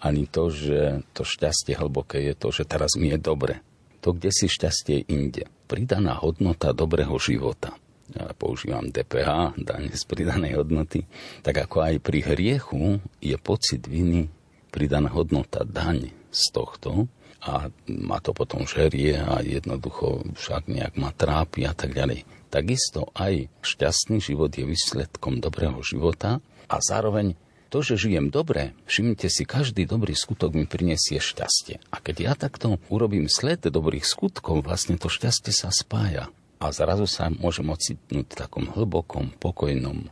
ani 0.02 0.26
to, 0.26 0.50
že 0.50 1.06
to 1.14 1.22
šťastie 1.22 1.78
hlboké 1.78 2.26
je 2.26 2.34
to, 2.34 2.50
že 2.50 2.66
teraz 2.66 2.98
mi 2.98 3.14
je 3.14 3.22
dobre. 3.22 3.62
To, 4.02 4.18
kde 4.18 4.34
si 4.34 4.50
šťastie 4.50 5.06
inde. 5.06 5.46
Pridaná 5.70 6.18
hodnota 6.18 6.74
dobrého 6.74 7.14
života. 7.22 7.78
Ja 8.10 8.34
používam 8.34 8.90
DPH, 8.90 9.62
daň 9.62 9.94
z 9.94 10.04
pridanej 10.10 10.58
hodnoty. 10.58 11.06
Tak 11.46 11.70
ako 11.70 11.86
aj 11.86 11.96
pri 12.02 12.26
hriechu 12.26 12.98
je 13.22 13.38
pocit 13.38 13.86
viny 13.86 14.34
pridaná 14.74 15.14
hodnota 15.14 15.62
daň 15.62 16.10
z 16.30 16.44
tohto, 16.50 17.06
a 17.40 17.72
ma 17.88 18.20
to 18.20 18.36
potom 18.36 18.68
žerie 18.68 19.16
a 19.16 19.40
jednoducho 19.40 20.28
však 20.36 20.68
nejak 20.68 20.94
ma 21.00 21.16
trápi 21.16 21.64
a 21.64 21.72
tak 21.72 21.96
ďalej. 21.96 22.28
Takisto 22.50 23.14
aj 23.16 23.48
šťastný 23.62 24.20
život 24.20 24.52
je 24.52 24.66
výsledkom 24.66 25.40
dobrého 25.40 25.80
života 25.86 26.44
a 26.68 26.76
zároveň 26.82 27.38
to, 27.70 27.86
že 27.86 28.10
žijem 28.10 28.34
dobre, 28.34 28.74
všimnite 28.90 29.30
si, 29.30 29.46
každý 29.46 29.86
dobrý 29.86 30.18
skutok 30.18 30.58
mi 30.58 30.66
prinesie 30.66 31.22
šťastie. 31.22 31.78
A 31.94 32.02
keď 32.02 32.16
ja 32.18 32.34
takto 32.34 32.82
urobím 32.90 33.30
sled 33.30 33.62
dobrých 33.62 34.02
skutkov, 34.02 34.66
vlastne 34.66 34.98
to 34.98 35.06
šťastie 35.06 35.54
sa 35.54 35.70
spája. 35.70 36.34
A 36.58 36.74
zrazu 36.74 37.06
sa 37.06 37.30
môžem 37.30 37.70
ocitnúť 37.70 38.26
v 38.26 38.36
takom 38.36 38.66
hlbokom, 38.74 39.38
pokojnom 39.38 40.10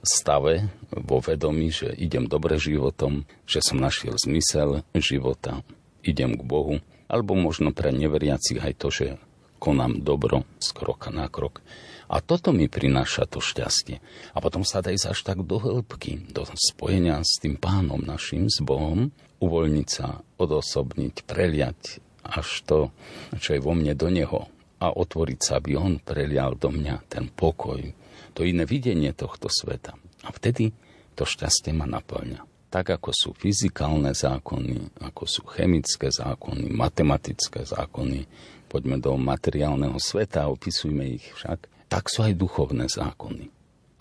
stave 0.00 0.72
vo 0.90 1.20
vedomí, 1.20 1.68
že 1.68 1.92
idem 1.92 2.24
dobre 2.24 2.56
životom, 2.56 3.28
že 3.44 3.60
som 3.60 3.80
našiel 3.80 4.16
zmysel 4.16 4.84
života, 4.96 5.60
idem 6.04 6.36
k 6.36 6.42
Bohu, 6.44 6.84
alebo 7.08 7.32
možno 7.36 7.72
pre 7.72 7.90
neveriacich 7.90 8.60
aj 8.60 8.74
to, 8.76 8.88
že 8.92 9.06
konám 9.58 10.04
dobro 10.04 10.44
z 10.60 10.68
kroka 10.76 11.08
na 11.08 11.32
krok. 11.32 11.64
A 12.04 12.20
toto 12.20 12.52
mi 12.52 12.68
prináša 12.68 13.24
to 13.24 13.40
šťastie. 13.40 14.04
A 14.36 14.38
potom 14.44 14.60
sa 14.60 14.84
daj 14.84 15.08
až 15.08 15.20
tak 15.24 15.40
do 15.40 15.56
hĺbky, 15.56 16.20
do 16.36 16.44
spojenia 16.52 17.24
s 17.24 17.40
tým 17.40 17.56
pánom 17.56 18.04
našim, 18.04 18.52
s 18.52 18.60
Bohom, 18.60 19.08
uvoľniť 19.40 19.88
sa, 19.88 20.20
odosobniť, 20.36 21.24
preliať 21.24 22.04
až 22.24 22.48
to, 22.68 22.78
čo 23.40 23.56
je 23.56 23.64
vo 23.64 23.72
mne 23.72 23.96
do 23.96 24.12
Neho 24.12 24.52
a 24.84 24.92
otvoriť 24.92 25.38
sa, 25.40 25.52
aby 25.60 25.80
On 25.80 25.96
prelial 25.96 26.60
do 26.60 26.68
mňa 26.68 27.08
ten 27.08 27.32
pokoj, 27.32 27.80
to 28.36 28.44
iné 28.44 28.68
videnie 28.68 29.16
tohto 29.16 29.48
sveta. 29.48 29.96
A 30.24 30.28
vtedy 30.28 30.76
to 31.16 31.24
šťastie 31.24 31.72
ma 31.72 31.88
naplňa 31.88 32.53
tak 32.74 32.98
ako 32.98 33.14
sú 33.14 33.30
fyzikálne 33.38 34.10
zákony, 34.10 34.98
ako 35.06 35.30
sú 35.30 35.46
chemické 35.46 36.10
zákony, 36.10 36.74
matematické 36.74 37.62
zákony, 37.62 38.26
poďme 38.66 38.98
do 38.98 39.14
materiálneho 39.14 39.94
sveta, 40.02 40.50
opisujme 40.50 41.06
ich 41.06 41.22
však, 41.38 41.70
tak 41.86 42.10
sú 42.10 42.26
aj 42.26 42.34
duchovné 42.34 42.90
zákony. 42.90 43.46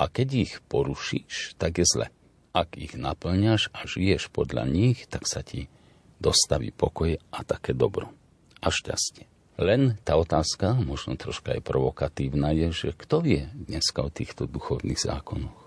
A 0.01 0.09
keď 0.09 0.27
ich 0.49 0.53
porušíš, 0.65 1.53
tak 1.61 1.77
je 1.77 1.85
zle. 1.85 2.07
Ak 2.49 2.73
ich 2.73 2.97
naplňaš 2.97 3.69
a 3.77 3.85
žiješ 3.85 4.33
podľa 4.33 4.65
nich, 4.65 5.05
tak 5.05 5.29
sa 5.29 5.45
ti 5.45 5.69
dostaví 6.17 6.73
pokoj 6.73 7.13
a 7.29 7.39
také 7.45 7.77
dobro. 7.77 8.09
A 8.57 8.73
šťastie. 8.73 9.29
Len 9.61 10.01
tá 10.01 10.17
otázka, 10.17 10.73
možno 10.81 11.13
troška 11.13 11.53
aj 11.53 11.61
provokatívna, 11.61 12.57
je, 12.57 12.73
že 12.73 12.97
kto 12.97 13.21
vie 13.21 13.53
dneska 13.53 14.01
o 14.01 14.09
týchto 14.09 14.49
duchovných 14.49 14.97
zákonoch? 14.97 15.61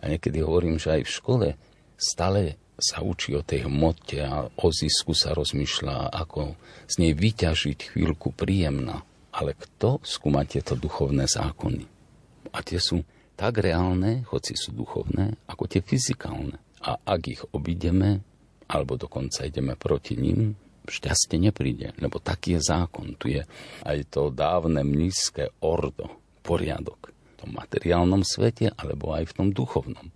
A 0.00 0.08
niekedy 0.08 0.40
hovorím, 0.40 0.80
že 0.80 0.96
aj 0.96 1.02
v 1.04 1.16
škole 1.20 1.48
stále 1.96 2.60
sa 2.76 3.00
učí 3.00 3.32
o 3.32 3.42
tej 3.42 3.66
hmote 3.66 4.20
a 4.20 4.52
o 4.52 4.66
zisku 4.68 5.16
sa 5.16 5.32
rozmýšľa, 5.32 6.12
ako 6.12 6.56
z 6.84 6.94
nej 7.00 7.12
vyťažiť 7.16 7.96
chvíľku 7.96 8.36
príjemná. 8.36 9.00
Ale 9.32 9.56
kto 9.56 10.00
skúma 10.04 10.44
tieto 10.48 10.76
duchovné 10.76 11.28
zákony? 11.28 11.84
A 12.52 12.58
tie 12.64 12.80
sú 12.80 13.04
tak 13.36 13.60
reálne, 13.60 14.24
hoci 14.32 14.56
sú 14.56 14.72
duchovné, 14.72 15.36
ako 15.44 15.68
tie 15.68 15.84
fyzikálne. 15.84 16.56
A 16.80 16.96
ak 16.96 17.20
ich 17.28 17.42
obideme, 17.52 18.24
alebo 18.64 18.96
dokonca 18.96 19.44
ideme 19.44 19.76
proti 19.76 20.16
ním, 20.16 20.56
šťastie 20.88 21.36
nepríde, 21.36 21.92
lebo 22.00 22.16
taký 22.16 22.56
je 22.56 22.72
zákon. 22.72 23.12
Tu 23.20 23.36
je 23.36 23.42
aj 23.84 23.98
to 24.08 24.32
dávne 24.32 24.80
mnízke 24.80 25.52
ordo, 25.60 26.08
poriadok 26.40 27.12
v 27.12 27.34
tom 27.36 27.50
materiálnom 27.52 28.24
svete, 28.24 28.72
alebo 28.72 29.12
aj 29.12 29.28
v 29.28 29.36
tom 29.36 29.48
duchovnom. 29.52 30.15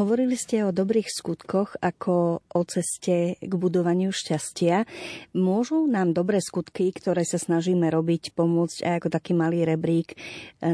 Hovorili 0.04 0.36
ste 0.36 0.68
o 0.68 0.68
dobrých 0.68 1.08
skutkoch 1.08 1.80
ako 1.80 2.44
o 2.44 2.60
ceste 2.68 3.40
k 3.40 3.52
budovaniu 3.56 4.12
šťastia. 4.12 4.84
Môžu 5.32 5.88
nám 5.88 6.12
dobré 6.12 6.44
skutky, 6.44 6.92
ktoré 6.92 7.24
sa 7.24 7.40
snažíme 7.40 7.88
robiť, 7.88 8.36
pomôcť 8.36 8.84
aj 8.84 8.94
ako 9.00 9.08
taký 9.08 9.32
malý 9.32 9.64
rebrík 9.64 10.12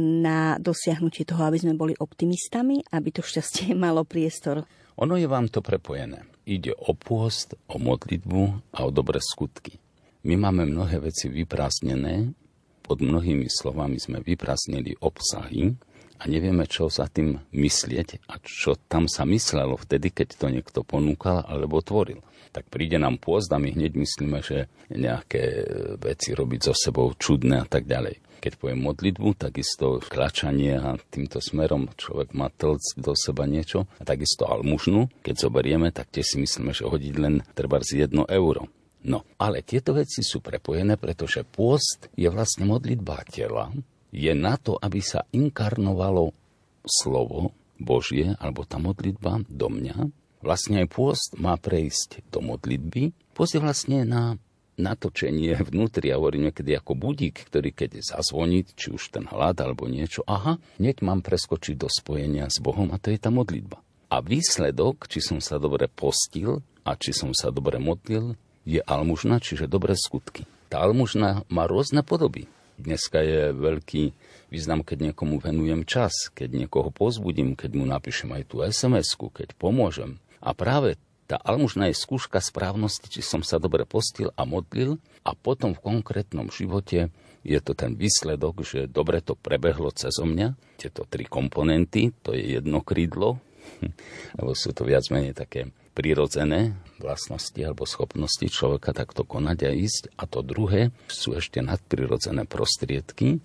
na 0.03 0.59
dosiahnutie 0.59 1.23
toho, 1.23 1.47
aby 1.47 1.63
sme 1.63 1.79
boli 1.79 1.95
optimistami, 1.95 2.83
aby 2.91 3.15
to 3.15 3.23
šťastie 3.23 3.71
malo 3.79 4.03
priestor? 4.03 4.67
Ono 4.99 5.15
je 5.15 5.31
vám 5.31 5.47
to 5.47 5.63
prepojené. 5.63 6.27
Ide 6.43 6.75
o 6.75 6.91
pôst, 6.99 7.55
o 7.71 7.79
modlitbu 7.79 8.75
a 8.75 8.83
o 8.83 8.91
dobré 8.91 9.23
skutky. 9.23 9.79
My 10.27 10.43
máme 10.43 10.67
mnohé 10.67 11.07
veci 11.07 11.31
vyprásnené, 11.31 12.35
pod 12.83 12.99
mnohými 12.99 13.47
slovami 13.47 14.03
sme 14.03 14.27
vyprasnili 14.27 14.99
obsahy, 14.99 15.79
a 16.21 16.29
nevieme, 16.29 16.69
čo 16.69 16.93
sa 16.93 17.09
tým 17.09 17.41
myslieť 17.57 18.29
a 18.29 18.37
čo 18.45 18.77
tam 18.77 19.09
sa 19.09 19.25
myslelo 19.25 19.81
vtedy, 19.81 20.13
keď 20.13 20.29
to 20.37 20.47
niekto 20.53 20.85
ponúkal 20.85 21.41
alebo 21.49 21.81
tvoril. 21.81 22.21
Tak 22.53 22.69
príde 22.69 23.01
nám 23.01 23.17
pôzd 23.17 23.49
a 23.57 23.63
my 23.63 23.73
hneď 23.73 23.97
myslíme, 23.97 24.45
že 24.45 24.69
nejaké 24.93 25.65
veci 25.97 26.37
robiť 26.37 26.61
so 26.69 26.75
sebou 26.77 27.15
čudné 27.17 27.63
a 27.63 27.67
tak 27.67 27.89
ďalej. 27.89 28.21
Keď 28.41 28.53
poviem 28.57 28.81
modlitbu, 28.81 29.37
takisto 29.37 30.01
klačanie 30.01 30.77
a 30.77 30.97
týmto 31.13 31.45
smerom 31.45 31.93
človek 31.95 32.33
má 32.33 32.49
tlc 32.49 32.97
do 32.97 33.13
seba 33.13 33.45
niečo. 33.45 33.85
A 34.01 34.03
takisto 34.03 34.49
almužnu, 34.49 35.13
keď 35.21 35.47
zoberieme, 35.47 35.93
tak 35.93 36.09
tiež 36.09 36.35
si 36.35 36.37
myslíme, 36.41 36.73
že 36.73 36.89
hodiť 36.89 37.15
len 37.21 37.45
treba 37.53 37.79
z 37.85 38.09
jedno 38.09 38.25
euro. 38.27 38.73
No, 39.05 39.25
ale 39.41 39.65
tieto 39.65 39.97
veci 39.97 40.21
sú 40.21 40.45
prepojené, 40.45 41.01
pretože 41.01 41.45
pôst 41.45 42.13
je 42.17 42.29
vlastne 42.29 42.69
modlitba 42.69 43.25
tela. 43.29 43.73
Je 44.11 44.35
na 44.35 44.59
to, 44.59 44.75
aby 44.79 44.99
sa 44.99 45.27
inkarnovalo 45.31 46.35
slovo 46.83 47.55
Božie, 47.79 48.37
alebo 48.43 48.67
tá 48.67 48.77
modlitba 48.77 49.47
do 49.47 49.71
mňa. 49.71 50.11
Vlastne 50.41 50.85
aj 50.85 50.89
pôst 50.91 51.31
má 51.37 51.57
prejsť 51.57 52.25
do 52.33 52.45
modlitby. 52.45 53.13
Pôst 53.33 53.57
je 53.57 53.61
vlastne 53.61 54.05
na 54.05 54.41
natočenie 54.81 55.53
vnútri, 55.61 56.09
ja 56.09 56.17
hovorím 56.17 56.49
niekedy 56.49 56.73
ako 56.73 56.97
budík, 56.97 57.45
ktorý 57.53 57.71
keď 57.77 58.01
zazvoní, 58.01 58.65
či 58.65 58.89
už 58.91 59.13
ten 59.13 59.29
hlad 59.29 59.61
alebo 59.61 59.85
niečo, 59.85 60.25
aha, 60.25 60.57
hneď 60.81 61.05
mám 61.05 61.21
preskočiť 61.21 61.77
do 61.77 61.87
spojenia 61.87 62.49
s 62.49 62.59
Bohom 62.65 62.89
a 62.91 62.97
to 62.97 63.13
je 63.13 63.21
tá 63.21 63.29
modlitba. 63.29 63.85
A 64.11 64.25
výsledok, 64.25 65.07
či 65.07 65.21
som 65.21 65.39
sa 65.39 65.61
dobre 65.61 65.87
postil 65.87 66.65
a 66.83 66.97
či 66.97 67.13
som 67.13 67.37
sa 67.37 67.53
dobre 67.53 67.77
modlil, 67.77 68.35
je 68.65 68.81
almužna, 68.81 69.39
čiže 69.39 69.71
dobré 69.71 69.95
skutky. 69.95 70.49
Tá 70.73 70.83
almužna 70.83 71.45
má 71.53 71.69
rôzne 71.69 72.01
podoby. 72.01 72.49
Dneska 72.81 73.21
je 73.21 73.53
veľký 73.53 74.05
význam, 74.49 74.81
keď 74.81 75.13
niekomu 75.13 75.37
venujem 75.39 75.85
čas, 75.85 76.33
keď 76.33 76.67
niekoho 76.67 76.89
pozbudím, 76.89 77.53
keď 77.53 77.71
mu 77.77 77.85
napíšem 77.85 78.33
aj 78.33 78.43
tú 78.49 78.65
sms 78.65 79.17
keď 79.21 79.53
pomôžem. 79.55 80.17
A 80.41 80.57
práve 80.57 80.97
tá 81.31 81.39
almužna 81.39 81.87
je 81.87 82.01
skúška 82.01 82.43
správnosti, 82.43 83.07
či 83.07 83.23
som 83.23 83.47
sa 83.47 83.63
dobre 83.63 83.87
postil 83.87 84.35
a 84.35 84.43
modlil 84.43 84.99
a 85.23 85.37
potom 85.39 85.79
v 85.79 85.85
konkrétnom 85.85 86.51
živote 86.51 87.15
je 87.47 87.59
to 87.63 87.73
ten 87.73 87.95
výsledok, 87.95 88.67
že 88.67 88.91
dobre 88.91 89.23
to 89.23 89.39
prebehlo 89.39 89.95
cez 89.95 90.19
mňa, 90.19 90.59
tieto 90.75 91.07
tri 91.07 91.25
komponenty, 91.25 92.11
to 92.27 92.35
je 92.35 92.59
jedno 92.59 92.83
krídlo, 92.83 93.39
lebo 94.43 94.53
sú 94.59 94.75
to 94.75 94.83
viac 94.83 95.07
menej 95.15 95.39
také 95.39 95.71
prirodzené 95.93 96.77
vlastnosti 97.01 97.59
alebo 97.59 97.89
schopnosti 97.89 98.45
človeka 98.47 98.93
takto 98.93 99.25
konať 99.25 99.59
a 99.67 99.71
ísť. 99.73 100.03
A 100.21 100.29
to 100.29 100.45
druhé 100.45 100.95
sú 101.09 101.35
ešte 101.35 101.65
nadprirodzené 101.65 102.45
prostriedky 102.47 103.41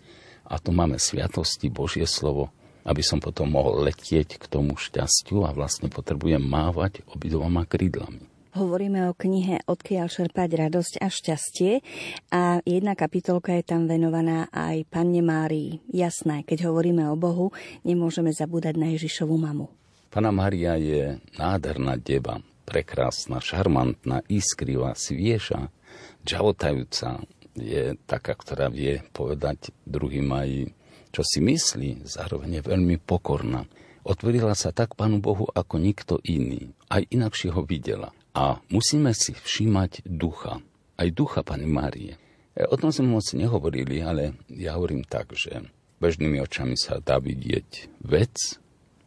a 0.46 0.62
tu 0.62 0.70
máme 0.76 1.02
sviatosti, 1.02 1.74
Božie 1.74 2.06
slovo, 2.06 2.54
aby 2.86 3.02
som 3.02 3.18
potom 3.18 3.50
mohol 3.50 3.88
letieť 3.90 4.38
k 4.38 4.46
tomu 4.46 4.78
šťastiu 4.78 5.48
a 5.48 5.56
vlastne 5.56 5.90
potrebujem 5.90 6.44
mávať 6.44 7.02
obidvoma 7.10 7.66
krídlami. 7.66 8.22
Hovoríme 8.56 9.12
o 9.12 9.18
knihe 9.18 9.68
Odkiaľ 9.68 10.08
čerpať 10.08 10.50
radosť 10.56 11.04
a 11.04 11.12
šťastie 11.12 11.84
a 12.32 12.64
jedna 12.64 12.96
kapitolka 12.96 13.52
je 13.52 13.68
tam 13.68 13.84
venovaná 13.84 14.48
aj 14.56 14.88
Panne 14.88 15.20
Márii. 15.20 15.84
Jasné, 15.92 16.48
keď 16.48 16.72
hovoríme 16.72 17.04
o 17.12 17.20
Bohu, 17.20 17.52
nemôžeme 17.84 18.32
zabúdať 18.32 18.80
na 18.80 18.96
Ježišovu 18.96 19.36
mamu. 19.36 19.68
Pana 20.16 20.32
Maria 20.32 20.80
je 20.80 21.20
nádherná 21.36 22.00
deba, 22.00 22.40
prekrásna, 22.64 23.44
šarmantná, 23.44 24.24
iskrivá, 24.32 24.96
svieža, 24.96 25.68
džavotajúca. 26.24 27.20
Je 27.60 28.00
taká, 28.08 28.32
ktorá 28.40 28.72
vie 28.72 29.04
povedať 29.12 29.76
druhým 29.84 30.32
aj 30.32 30.72
čo 31.12 31.20
si 31.20 31.44
myslí, 31.44 32.08
zároveň 32.08 32.60
je 32.60 32.64
veľmi 32.64 32.96
pokorná. 33.04 33.68
Otvorila 34.08 34.56
sa 34.56 34.72
tak 34.72 34.96
Pánu 34.96 35.20
Bohu 35.20 35.52
ako 35.52 35.84
nikto 35.84 36.24
iný. 36.24 36.72
Aj 36.88 37.04
inakšie 37.04 37.52
ho 37.52 37.68
videla. 37.68 38.16
A 38.32 38.64
musíme 38.72 39.12
si 39.12 39.36
všímať 39.36 40.08
ducha. 40.08 40.64
Aj 40.96 41.08
ducha 41.12 41.44
Pani 41.44 41.68
Márie. 41.68 42.16
E, 42.56 42.64
o 42.64 42.80
tom 42.80 42.96
sme 42.96 43.20
moc 43.20 43.28
nehovorili, 43.36 44.00
ale 44.00 44.40
ja 44.48 44.80
hovorím 44.80 45.04
tak, 45.04 45.36
že 45.36 45.68
bežnými 46.00 46.40
očami 46.40 46.80
sa 46.80 47.04
dá 47.04 47.20
vidieť 47.20 48.00
vec, 48.00 48.64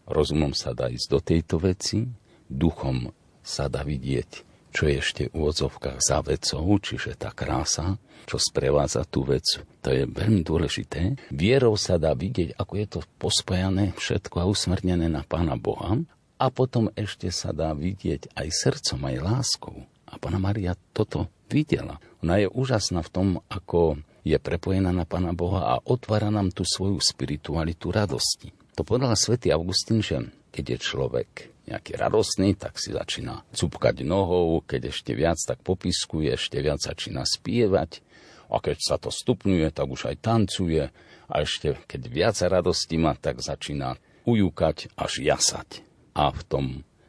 rozumom 0.08 0.56
sa 0.56 0.72
dá 0.72 0.88
ísť 0.88 1.08
do 1.12 1.20
tejto 1.20 1.56
veci, 1.60 2.08
duchom 2.48 3.12
sa 3.44 3.68
dá 3.68 3.84
vidieť 3.84 4.48
čo 4.68 4.86
je 4.86 4.94
ešte 5.00 5.22
v 5.26 5.42
úvodzovkách 5.42 5.98
za 5.98 6.20
vecou, 6.22 6.62
čiže 6.78 7.16
tá 7.16 7.32
krása, 7.32 7.96
čo 8.28 8.36
sprevádza 8.36 9.08
tú 9.08 9.24
vec, 9.24 9.44
to 9.80 9.88
je 9.88 10.04
veľmi 10.04 10.44
dôležité. 10.44 11.16
Vierou 11.32 11.74
sa 11.74 11.96
dá 11.96 12.12
vidieť, 12.12 12.54
ako 12.60 12.72
je 12.76 12.86
to 12.86 13.00
pospojané 13.16 13.96
všetko 13.96 14.44
a 14.44 14.48
usmrnené 14.48 15.08
na 15.08 15.24
Pána 15.24 15.56
Boha 15.56 15.98
a 16.38 16.46
potom 16.52 16.92
ešte 16.94 17.32
sa 17.32 17.50
dá 17.56 17.72
vidieť 17.72 18.30
aj 18.36 18.48
srdcom, 18.52 19.00
aj 19.08 19.16
láskou. 19.18 19.76
A 20.08 20.14
Pána 20.20 20.38
Maria 20.40 20.76
toto 20.92 21.26
videla. 21.48 22.00
Ona 22.20 22.38
je 22.38 22.48
úžasná 22.48 23.02
v 23.02 23.12
tom, 23.12 23.26
ako 23.48 23.98
je 24.22 24.36
prepojená 24.36 24.92
na 24.92 25.08
Pána 25.08 25.32
Boha 25.32 25.74
a 25.74 25.82
otvára 25.82 26.28
nám 26.28 26.52
tú 26.52 26.62
svoju 26.62 27.00
spiritualitu 27.00 27.88
radosti. 27.88 28.52
To 28.78 28.86
povedal 28.86 29.10
svätý 29.18 29.50
Augustín, 29.50 30.06
že 30.06 30.30
keď 30.54 30.64
je 30.70 30.78
človek 30.78 31.28
nejaký 31.66 31.98
radostný, 31.98 32.54
tak 32.54 32.78
si 32.78 32.94
začína 32.94 33.42
cupkať 33.50 34.06
nohou, 34.06 34.62
keď 34.62 34.94
ešte 34.94 35.18
viac, 35.18 35.34
tak 35.42 35.66
popiskuje, 35.66 36.30
ešte 36.38 36.62
viac 36.62 36.78
začína 36.78 37.26
spievať 37.26 38.06
a 38.46 38.62
keď 38.62 38.78
sa 38.78 38.94
to 38.94 39.10
stupňuje, 39.10 39.74
tak 39.74 39.90
už 39.90 40.14
aj 40.14 40.16
tancuje 40.22 40.94
a 41.26 41.34
ešte 41.42 41.74
keď 41.90 42.02
viac 42.06 42.38
radosti 42.38 43.02
má, 43.02 43.18
tak 43.18 43.42
začína 43.42 43.98
ujúkať 44.22 44.94
až 44.94 45.26
jasať. 45.26 45.82
A 46.14 46.30
v 46.30 46.42
tom 46.46 46.66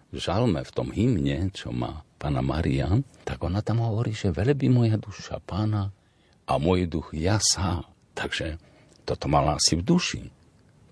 žalme, 0.10 0.65
v 0.65 0.73
tom 0.73 0.89
hymne, 0.89 1.53
čo 1.53 1.69
má 1.69 2.01
pána 2.17 2.41
Maria, 2.41 2.97
tak 3.29 3.45
ona 3.45 3.62
tam 3.62 3.86
hovorí, 3.86 4.17
že 4.17 4.34
velebí 4.34 4.73
moja 4.73 4.97
duša 4.97 5.38
pána 5.45 5.93
a 6.49 6.58
môj 6.58 6.89
duch 6.89 7.13
jasá. 7.13 7.86
Takže 8.17 8.58
toto 9.05 9.29
mala 9.29 9.62
asi 9.62 9.77
v 9.77 9.86
duši, 9.86 10.21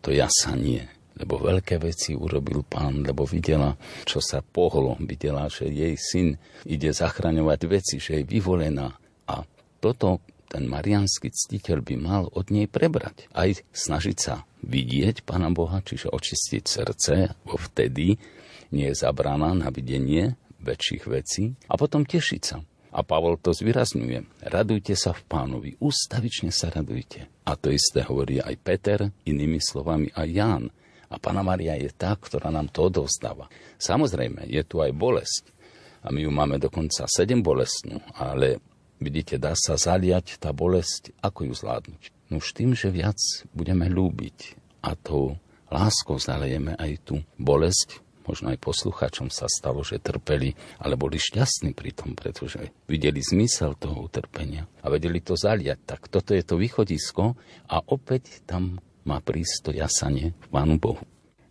to 0.08 0.16
jasanie 0.16 0.88
lebo 1.18 1.42
veľké 1.42 1.82
veci 1.82 2.14
urobil 2.14 2.62
pán, 2.62 3.02
lebo 3.02 3.26
videla, 3.26 3.74
čo 4.06 4.22
sa 4.22 4.46
pohlo, 4.46 4.94
videla, 5.02 5.50
že 5.50 5.66
jej 5.66 5.98
syn 5.98 6.38
ide 6.62 6.94
zachraňovať 6.94 7.60
veci, 7.66 7.98
že 7.98 8.22
je 8.22 8.30
vyvolená. 8.38 8.94
A 9.26 9.42
toto 9.82 10.22
ten 10.46 10.70
marianský 10.70 11.34
ctiteľ 11.34 11.82
by 11.82 11.96
mal 11.98 12.24
od 12.30 12.54
nej 12.54 12.70
prebrať. 12.70 13.34
Aj 13.34 13.50
snažiť 13.74 14.18
sa 14.22 14.46
vidieť 14.62 15.26
Pána 15.26 15.50
Boha, 15.50 15.82
čiže 15.82 16.14
očistiť 16.14 16.64
srdce, 16.70 17.34
bo 17.50 17.58
vtedy 17.58 18.22
nie 18.72 18.88
je 18.94 18.96
zabraná 19.02 19.58
na 19.58 19.74
videnie 19.74 20.38
väčších 20.62 21.04
vecí 21.10 21.58
a 21.66 21.82
potom 21.82 22.06
tešiť 22.06 22.42
sa. 22.46 22.62
A 22.92 23.04
Pavol 23.04 23.36
to 23.38 23.52
zvýrazňuje. 23.52 24.48
Radujte 24.48 24.96
sa 24.96 25.12
v 25.12 25.22
pánovi, 25.28 25.70
ústavične 25.78 26.50
sa 26.56 26.72
radujte. 26.72 27.28
A 27.44 27.60
to 27.60 27.72
isté 27.72 28.04
hovorí 28.04 28.40
aj 28.40 28.56
Peter, 28.64 29.00
inými 29.28 29.60
slovami 29.60 30.12
aj 30.16 30.28
Ján. 30.32 30.64
A 31.08 31.16
Pana 31.20 31.44
Maria 31.44 31.76
je 31.80 31.92
tá, 31.96 32.16
ktorá 32.16 32.52
nám 32.52 32.68
to 32.72 32.92
odovzdáva. 32.92 33.48
Samozrejme, 33.80 34.48
je 34.48 34.64
tu 34.64 34.84
aj 34.84 34.92
bolesť. 34.92 35.56
A 36.04 36.12
my 36.12 36.24
ju 36.24 36.32
máme 36.32 36.56
dokonca 36.60 37.08
sedem 37.08 37.44
bolestnú, 37.44 38.00
ale 38.16 38.64
vidíte, 39.00 39.40
dá 39.40 39.56
sa 39.56 39.76
zaliať 39.76 40.40
tá 40.40 40.52
bolesť, 40.52 41.12
ako 41.20 41.48
ju 41.48 41.54
zvládnuť. 41.56 42.02
No 42.32 42.44
už 42.44 42.52
tým, 42.52 42.76
že 42.76 42.92
viac 42.92 43.20
budeme 43.56 43.88
ľúbiť 43.88 44.60
a 44.84 44.96
tou 45.00 45.40
láskou 45.72 46.20
zalejeme 46.20 46.76
aj 46.76 46.92
tú 47.04 47.16
bolesť, 47.40 48.04
možno 48.28 48.52
aj 48.52 48.60
posluchačom 48.60 49.32
sa 49.32 49.48
stalo, 49.48 49.82
že 49.82 50.04
trpeli, 50.04 50.54
ale 50.84 51.00
boli 51.00 51.18
šťastní 51.18 51.74
pri 51.74 51.96
tom, 51.96 52.14
pretože 52.14 52.76
videli 52.86 53.24
zmysel 53.24 53.80
toho 53.80 54.06
utrpenia 54.06 54.68
a 54.84 54.92
vedeli 54.92 55.24
to 55.24 55.40
zaliať. 55.40 55.80
Tak 55.88 56.12
toto 56.12 56.36
je 56.36 56.44
to 56.44 56.60
východisko 56.60 57.40
a 57.72 57.78
opäť 57.88 58.44
tam 58.44 58.84
má 59.08 59.24
prísť 59.24 59.56
to 59.64 59.72
jasanie 59.72 60.36
v 60.36 60.48
Pánu 60.52 60.76
Bohu. 60.78 61.04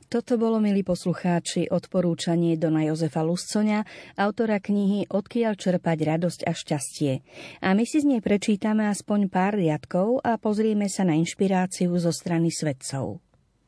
Toto 0.06 0.38
bolo, 0.38 0.62
milí 0.62 0.86
poslucháči, 0.86 1.66
odporúčanie 1.66 2.54
Dona 2.54 2.86
Jozefa 2.86 3.26
Luscoňa, 3.26 3.82
autora 4.14 4.62
knihy 4.62 5.10
Odkiaľ 5.10 5.58
čerpať 5.58 5.98
radosť 6.06 6.40
a 6.46 6.54
šťastie. 6.54 7.12
A 7.58 7.74
my 7.74 7.82
si 7.82 8.06
z 8.06 8.14
nej 8.14 8.22
prečítame 8.22 8.86
aspoň 8.86 9.26
pár 9.26 9.58
riadkov 9.58 10.22
a 10.22 10.38
pozrieme 10.38 10.86
sa 10.86 11.02
na 11.02 11.18
inšpiráciu 11.18 11.90
zo 11.98 12.14
strany 12.14 12.54
svetcov. 12.54 13.18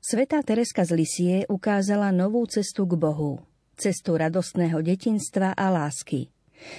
Svetá 0.08 0.40
Tereska 0.40 0.88
z 0.88 0.96
Lisie 0.96 1.36
ukázala 1.52 2.08
novú 2.16 2.40
cestu 2.48 2.88
k 2.88 2.96
Bohu. 2.96 3.44
Cestu 3.76 4.16
radostného 4.16 4.80
detinstva 4.80 5.52
a 5.52 5.68
lásky. 5.68 6.32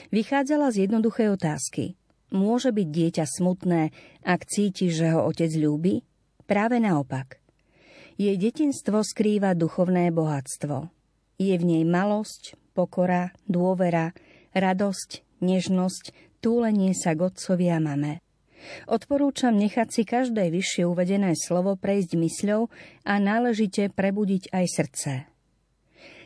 Vychádzala 0.10 0.74
z 0.74 0.90
jednoduchej 0.90 1.38
otázky. 1.38 1.94
Môže 2.34 2.74
byť 2.74 2.88
dieťa 2.90 3.26
smutné, 3.30 3.94
ak 4.26 4.50
cíti, 4.50 4.90
že 4.90 5.14
ho 5.14 5.30
otec 5.30 5.54
ľúbi? 5.54 6.02
Práve 6.50 6.82
naopak. 6.82 7.38
Jej 8.18 8.34
detinstvo 8.34 9.06
skrýva 9.06 9.54
duchovné 9.54 10.10
bohatstvo. 10.10 10.90
Je 11.38 11.54
v 11.54 11.64
nej 11.70 11.86
malosť, 11.86 12.58
pokora, 12.74 13.30
dôvera, 13.46 14.18
radosť, 14.58 15.38
nežnosť, 15.46 16.34
túlenie 16.42 16.98
sa 16.98 17.14
k 17.14 17.30
otcovi 17.30 17.70
a 17.70 17.78
mame. 17.78 18.26
Odporúčam 18.88 19.56
nechať 19.56 19.88
si 19.90 20.02
každé 20.04 20.52
vyššie 20.52 20.84
uvedené 20.88 21.34
slovo 21.36 21.76
prejsť 21.80 22.12
mysľou 22.16 22.68
a 23.08 23.14
náležite 23.18 23.92
prebudiť 23.92 24.52
aj 24.52 24.66
srdce. 24.68 25.12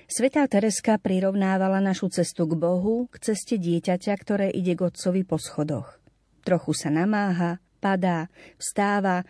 Svetá 0.10 0.46
Tereska 0.46 1.00
prirovnávala 1.00 1.80
našu 1.80 2.12
cestu 2.12 2.46
k 2.46 2.54
Bohu 2.60 3.08
k 3.10 3.32
ceste 3.32 3.58
dieťaťa, 3.58 4.14
ktoré 4.20 4.48
ide 4.52 4.76
k 4.78 4.86
otcovi 4.86 5.24
po 5.24 5.40
schodoch. 5.40 5.98
Trochu 6.44 6.76
sa 6.76 6.92
namáha, 6.92 7.64
padá, 7.80 8.28
vstáva, 8.60 9.24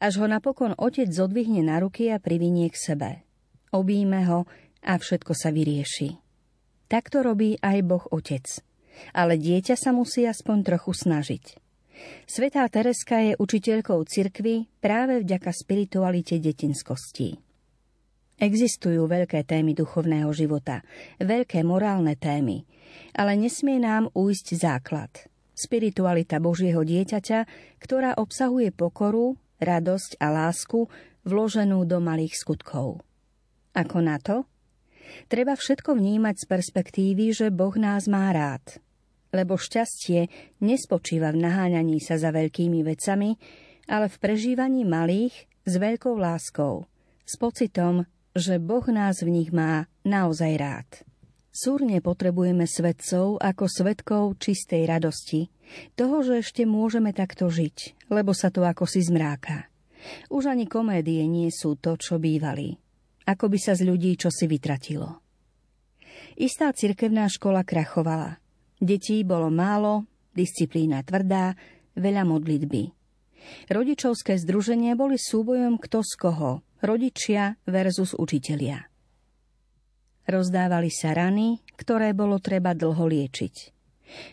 až 0.00 0.20
ho 0.20 0.26
napokon 0.26 0.74
otec 0.76 1.08
zodvihne 1.12 1.62
na 1.62 1.78
ruky 1.78 2.08
a 2.10 2.18
privinie 2.18 2.72
k 2.72 2.76
sebe. 2.76 3.10
Obíme 3.70 4.24
ho 4.28 4.48
a 4.84 4.92
všetko 5.00 5.32
sa 5.32 5.48
vyrieši. 5.48 6.20
Tak 6.88 7.08
to 7.08 7.24
robí 7.24 7.56
aj 7.64 7.78
Boh 7.82 8.04
Otec. 8.12 8.60
Ale 9.10 9.34
dieťa 9.40 9.74
sa 9.74 9.90
musí 9.90 10.22
aspoň 10.28 10.62
trochu 10.62 10.92
snažiť. 10.94 11.63
Svetá 12.24 12.66
Tereska 12.66 13.20
je 13.20 13.32
učiteľkou 13.38 14.00
cirkvy 14.04 14.66
práve 14.80 15.22
vďaka 15.22 15.50
spiritualite 15.54 16.40
detinskosti. 16.40 17.38
Existujú 18.34 19.06
veľké 19.06 19.46
témy 19.46 19.78
duchovného 19.78 20.26
života, 20.34 20.82
veľké 21.22 21.62
morálne 21.62 22.18
témy, 22.18 22.66
ale 23.14 23.38
nesmie 23.38 23.78
nám 23.78 24.10
újsť 24.10 24.46
základ. 24.58 25.12
Spiritualita 25.54 26.42
Božieho 26.42 26.82
dieťaťa, 26.82 27.46
ktorá 27.78 28.18
obsahuje 28.18 28.74
pokoru, 28.74 29.38
radosť 29.62 30.18
a 30.18 30.34
lásku 30.34 30.90
vloženú 31.22 31.86
do 31.86 32.02
malých 32.02 32.34
skutkov. 32.34 33.06
Ako 33.70 34.02
na 34.02 34.18
to? 34.18 34.50
Treba 35.30 35.54
všetko 35.54 35.94
vnímať 35.94 36.42
z 36.42 36.44
perspektívy, 36.50 37.30
že 37.30 37.54
Boh 37.54 37.74
nás 37.78 38.10
má 38.10 38.34
rád 38.34 38.82
lebo 39.34 39.58
šťastie 39.58 40.30
nespočíva 40.62 41.34
v 41.34 41.42
naháňaní 41.42 41.98
sa 41.98 42.14
za 42.14 42.30
veľkými 42.30 42.86
vecami, 42.86 43.34
ale 43.90 44.06
v 44.06 44.16
prežívaní 44.22 44.86
malých 44.86 45.34
s 45.66 45.74
veľkou 45.74 46.14
láskou, 46.14 46.86
s 47.26 47.34
pocitom, 47.34 48.06
že 48.32 48.62
Boh 48.62 48.86
nás 48.94 49.26
v 49.26 49.34
nich 49.34 49.50
má 49.50 49.90
naozaj 50.06 50.52
rád. 50.54 50.88
Súrne 51.54 52.02
potrebujeme 52.02 52.66
svetcov 52.66 53.38
ako 53.38 53.64
svetkov 53.70 54.22
čistej 54.42 54.86
radosti, 54.90 55.50
toho, 55.94 56.22
že 56.22 56.42
ešte 56.42 56.66
môžeme 56.66 57.14
takto 57.14 57.46
žiť, 57.46 58.10
lebo 58.10 58.34
sa 58.34 58.50
to 58.50 58.66
ako 58.66 58.86
si 58.86 59.02
zmráka. 59.02 59.70
Už 60.28 60.50
ani 60.50 60.66
komédie 60.66 61.24
nie 61.30 61.48
sú 61.48 61.78
to, 61.78 61.94
čo 61.96 62.18
bývali. 62.18 62.74
Ako 63.24 63.48
by 63.48 63.58
sa 63.58 63.72
z 63.72 63.86
ľudí 63.88 64.18
čo 64.20 64.28
si 64.28 64.44
vytratilo. 64.44 65.22
Istá 66.36 66.74
cirkevná 66.74 67.30
škola 67.30 67.62
krachovala– 67.62 68.36
Detí 68.82 69.22
bolo 69.22 69.48
málo, 69.48 70.08
disciplína 70.34 71.06
tvrdá, 71.06 71.54
veľa 71.94 72.26
modlitby. 72.26 72.90
Rodičovské 73.70 74.40
združenie 74.40 74.96
boli 74.98 75.20
súbojom 75.20 75.78
kto 75.78 76.00
z 76.02 76.12
koho, 76.16 76.52
rodičia 76.80 77.60
versus 77.68 78.16
učitelia. 78.16 78.88
Rozdávali 80.24 80.88
sa 80.88 81.12
rany, 81.12 81.60
ktoré 81.76 82.16
bolo 82.16 82.40
treba 82.40 82.72
dlho 82.72 83.04
liečiť. 83.04 83.54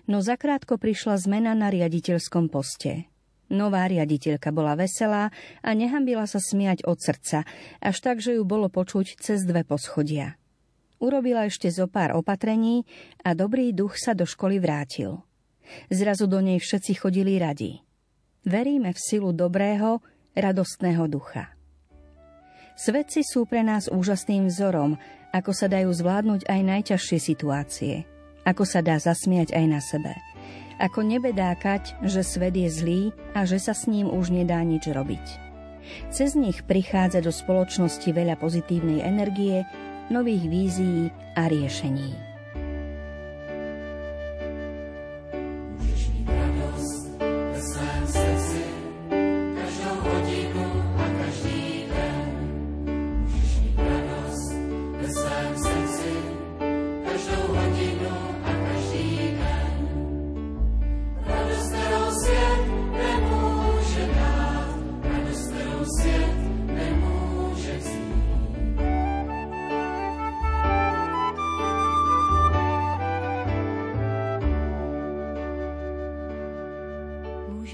No 0.08 0.23
zakrátko 0.23 0.80
prišla 0.80 1.19
zmena 1.19 1.51
na 1.51 1.67
riaditeľskom 1.67 2.47
poste. 2.47 3.12
Nová 3.51 3.84
riaditeľka 3.91 4.56
bola 4.56 4.80
veselá 4.80 5.27
a 5.60 5.69
nehambila 5.75 6.23
sa 6.23 6.39
smiať 6.39 6.88
od 6.88 6.95
srdca, 7.04 7.43
až 7.84 7.95
tak, 7.99 8.23
že 8.23 8.39
ju 8.39 8.47
bolo 8.47 8.71
počuť 8.71 9.19
cez 9.19 9.43
dve 9.43 9.67
poschodia. 9.67 10.39
Urobila 11.02 11.50
ešte 11.50 11.66
zo 11.74 11.90
pár 11.90 12.14
opatrení 12.14 12.86
a 13.26 13.34
dobrý 13.34 13.74
duch 13.74 13.98
sa 13.98 14.14
do 14.14 14.30
školy 14.30 14.62
vrátil. 14.62 15.26
Zrazu 15.90 16.30
do 16.30 16.38
nej 16.38 16.62
všetci 16.62 17.02
chodili 17.02 17.42
radi. 17.42 17.82
Veríme 18.46 18.94
v 18.94 19.00
silu 19.02 19.34
dobrého, 19.34 19.98
radostného 20.38 21.10
ducha. 21.10 21.58
Svedci 22.78 23.26
sú 23.26 23.50
pre 23.50 23.66
nás 23.66 23.90
úžasným 23.90 24.46
vzorom, 24.50 24.98
ako 25.34 25.52
sa 25.58 25.66
dajú 25.66 25.90
zvládnuť 25.90 26.46
aj 26.46 26.60
najťažšie 26.70 27.18
situácie, 27.18 28.06
ako 28.46 28.64
sa 28.66 28.86
dá 28.86 29.02
zasmiať 29.02 29.58
aj 29.58 29.66
na 29.66 29.82
sebe, 29.82 30.14
ako 30.78 31.02
nebedákať, 31.02 31.98
že 32.06 32.22
svet 32.22 32.54
je 32.58 32.70
zlý 32.70 33.02
a 33.34 33.46
že 33.50 33.58
sa 33.58 33.74
s 33.74 33.90
ním 33.90 34.10
už 34.10 34.30
nedá 34.30 34.62
nič 34.62 34.86
robiť. 34.86 35.26
Cez 36.14 36.38
nich 36.38 36.62
prichádza 36.66 37.26
do 37.26 37.34
spoločnosti 37.34 38.06
veľa 38.06 38.38
pozitívnej 38.38 39.02
energie 39.02 39.66
nových 40.12 40.50
vízií 40.50 41.12
a 41.36 41.47
riešení. 41.47 42.31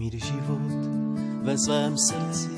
život 0.00 0.72
ve 1.42 1.58
svém 1.58 1.98
srdci 1.98 2.50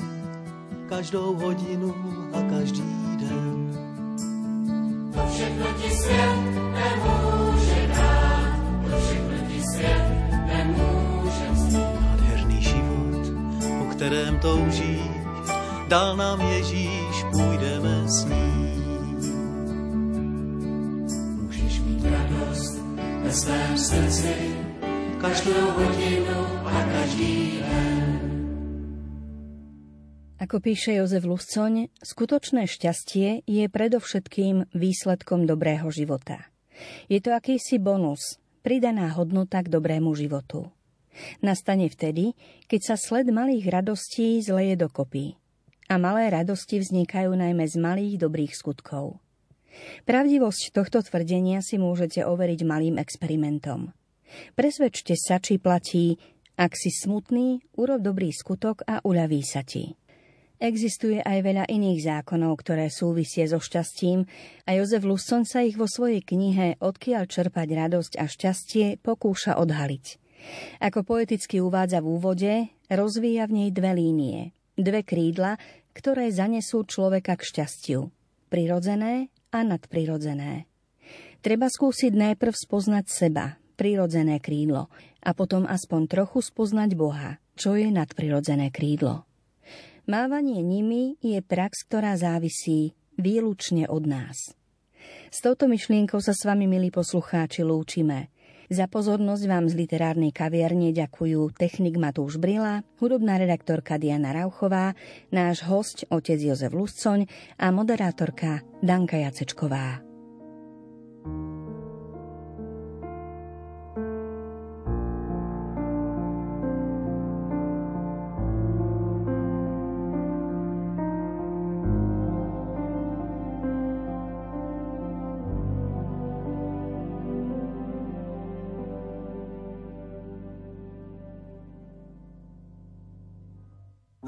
každou 0.89 1.35
hodinu 1.35 1.95
a 2.33 2.41
každý 2.41 3.17
den. 3.19 3.77
To 5.13 5.27
všechno 5.33 5.65
ti 5.81 5.89
svět 5.89 6.39
nemůže 6.53 7.87
dát, 7.87 8.59
to 8.89 8.97
všechno 8.99 9.37
ti 9.47 9.61
svět 9.73 10.03
nemůže 10.47 11.51
vzít. 11.51 12.01
Nádherný 12.01 12.61
život, 12.61 13.23
po 13.79 13.85
kterém 13.85 14.39
toužíš, 14.39 15.11
dal 15.87 16.15
nám 16.15 16.41
Ježíš, 16.41 17.25
půjdeme 17.31 18.07
s 18.07 18.25
ním. 18.25 19.15
Můžeš 21.41 21.79
mít 21.79 22.03
radost 22.05 22.81
ve 23.23 23.31
svém 23.31 23.77
srdci 23.77 24.64
Ako 30.37 30.61
píše 30.61 31.01
Jozef 31.01 31.25
Luscoň, 31.25 31.89
skutočné 31.97 32.69
šťastie 32.69 33.41
je 33.49 33.65
predovšetkým 33.65 34.69
výsledkom 34.77 35.49
dobrého 35.49 35.89
života. 35.89 36.45
Je 37.09 37.17
to 37.25 37.33
akýsi 37.33 37.81
bonus, 37.81 38.37
pridaná 38.61 39.09
hodnota 39.17 39.65
k 39.65 39.73
dobrému 39.73 40.13
životu. 40.13 40.69
Nastane 41.41 41.89
vtedy, 41.89 42.37
keď 42.69 42.93
sa 42.93 42.95
sled 42.95 43.25
malých 43.33 43.81
radostí 43.81 44.37
zleje 44.45 44.77
dokopy. 44.77 45.41
A 45.89 45.97
malé 45.97 46.29
radosti 46.29 46.77
vznikajú 46.77 47.33
najmä 47.33 47.65
z 47.65 47.81
malých 47.81 48.21
dobrých 48.21 48.53
skutkov. 48.53 49.17
Pravdivosť 50.05 50.69
tohto 50.69 51.01
tvrdenia 51.01 51.65
si 51.65 51.81
môžete 51.81 52.21
overiť 52.21 52.61
malým 52.61 53.01
experimentom. 53.01 53.89
Presvedčte 54.57 55.13
sa, 55.17 55.37
či 55.39 55.61
platí 55.61 56.17
ak 56.55 56.71
si 56.71 56.87
smutný, 56.87 57.59
urob 57.75 57.99
dobrý 57.99 58.31
skutok 58.31 58.87
a 58.87 59.03
uľaví 59.03 59.43
sa 59.43 59.67
ti. 59.67 59.99
Existuje 60.55 61.19
aj 61.19 61.43
veľa 61.43 61.67
iných 61.67 61.99
zákonov, 61.99 62.55
ktoré 62.63 62.87
súvisie 62.87 63.43
so 63.43 63.59
šťastím 63.59 64.23
a 64.63 64.69
Jozef 64.71 65.03
Luscon 65.03 65.43
sa 65.43 65.67
ich 65.67 65.75
vo 65.75 65.83
svojej 65.83 66.23
knihe 66.23 66.79
Odkiaľ 66.79 67.27
čerpať 67.27 67.67
radosť 67.75 68.13
a 68.15 68.23
šťastie 68.23 69.03
pokúša 69.03 69.59
odhaliť. 69.59 70.05
Ako 70.79 71.03
poeticky 71.03 71.59
uvádza 71.59 71.99
v 71.99 72.07
úvode, 72.07 72.53
rozvíja 72.87 73.51
v 73.51 73.55
nej 73.59 73.69
dve 73.75 73.91
línie, 73.91 74.39
dve 74.79 75.03
krídla, 75.03 75.59
ktoré 75.91 76.31
zanesú 76.31 76.87
človeka 76.87 77.35
k 77.35 77.51
šťastiu. 77.51 78.07
Prirodzené 78.47 79.27
a 79.51 79.59
nadprirodzené. 79.59 80.71
Treba 81.43 81.67
skúsiť 81.67 82.15
najprv 82.15 82.55
spoznať 82.55 83.05
seba, 83.11 83.59
prirodzené 83.75 84.39
krídlo, 84.39 84.87
a 85.21 85.35
potom 85.35 85.67
aspoň 85.67 86.01
trochu 86.07 86.39
spoznať 86.41 86.95
Boha, 86.95 87.37
čo 87.59 87.75
je 87.75 87.91
nadprirodzené 87.91 88.71
krídlo. 88.71 89.27
Mávanie 90.05 90.61
nimi 90.61 91.17
je 91.19 91.41
prax, 91.41 91.83
ktorá 91.89 92.13
závisí 92.15 92.93
výlučne 93.17 93.89
od 93.89 94.05
nás. 94.05 94.53
S 95.33 95.41
touto 95.41 95.65
myšlienkou 95.65 96.21
sa 96.21 96.31
s 96.31 96.45
vami, 96.45 96.69
milí 96.69 96.93
poslucháči, 96.93 97.65
lúčime. 97.65 98.29
Za 98.65 98.89
pozornosť 98.89 99.43
vám 99.45 99.65
z 99.69 99.77
literárnej 99.77 100.33
kaviarne 100.33 100.89
ďakujú 100.89 101.53
technik 101.53 102.01
Matúš 102.01 102.41
Brila, 102.41 102.81
hudobná 102.97 103.37
redaktorka 103.37 104.01
Diana 104.01 104.33
Rauchová, 104.33 104.97
náš 105.29 105.61
host 105.69 106.09
otec 106.09 106.41
Jozef 106.41 106.73
Luscoň 106.73 107.29
a 107.61 107.69
moderátorka 107.69 108.65
Danka 108.81 109.21
Jacečková. 109.21 110.14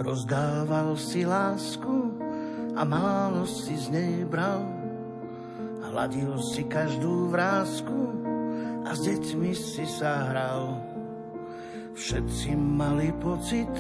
Rozdával 0.08 0.96
si 0.96 1.28
lásku 1.28 2.16
a 2.80 2.88
málo 2.88 3.44
si 3.44 3.76
z 3.76 3.92
nej 3.92 4.24
bral. 4.24 4.64
Hladil 5.84 6.40
si 6.40 6.64
každú 6.64 7.28
vrázku 7.28 8.16
a 8.88 8.96
s 8.96 9.04
deťmi 9.04 9.52
si 9.52 9.84
sa 9.84 10.32
hral. 10.32 10.80
Všetci 11.92 12.56
mali 12.56 13.12
pocit, 13.20 13.76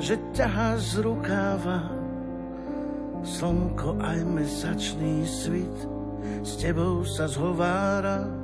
že 0.00 0.16
ťahá 0.32 0.80
z 0.80 1.04
rukáva 1.04 1.84
slnko 3.20 4.00
aj 4.00 4.24
mesačný 4.24 5.28
svit 5.28 5.76
s 6.40 6.56
tebou 6.56 7.04
sa 7.04 7.28
zhovára. 7.28 8.39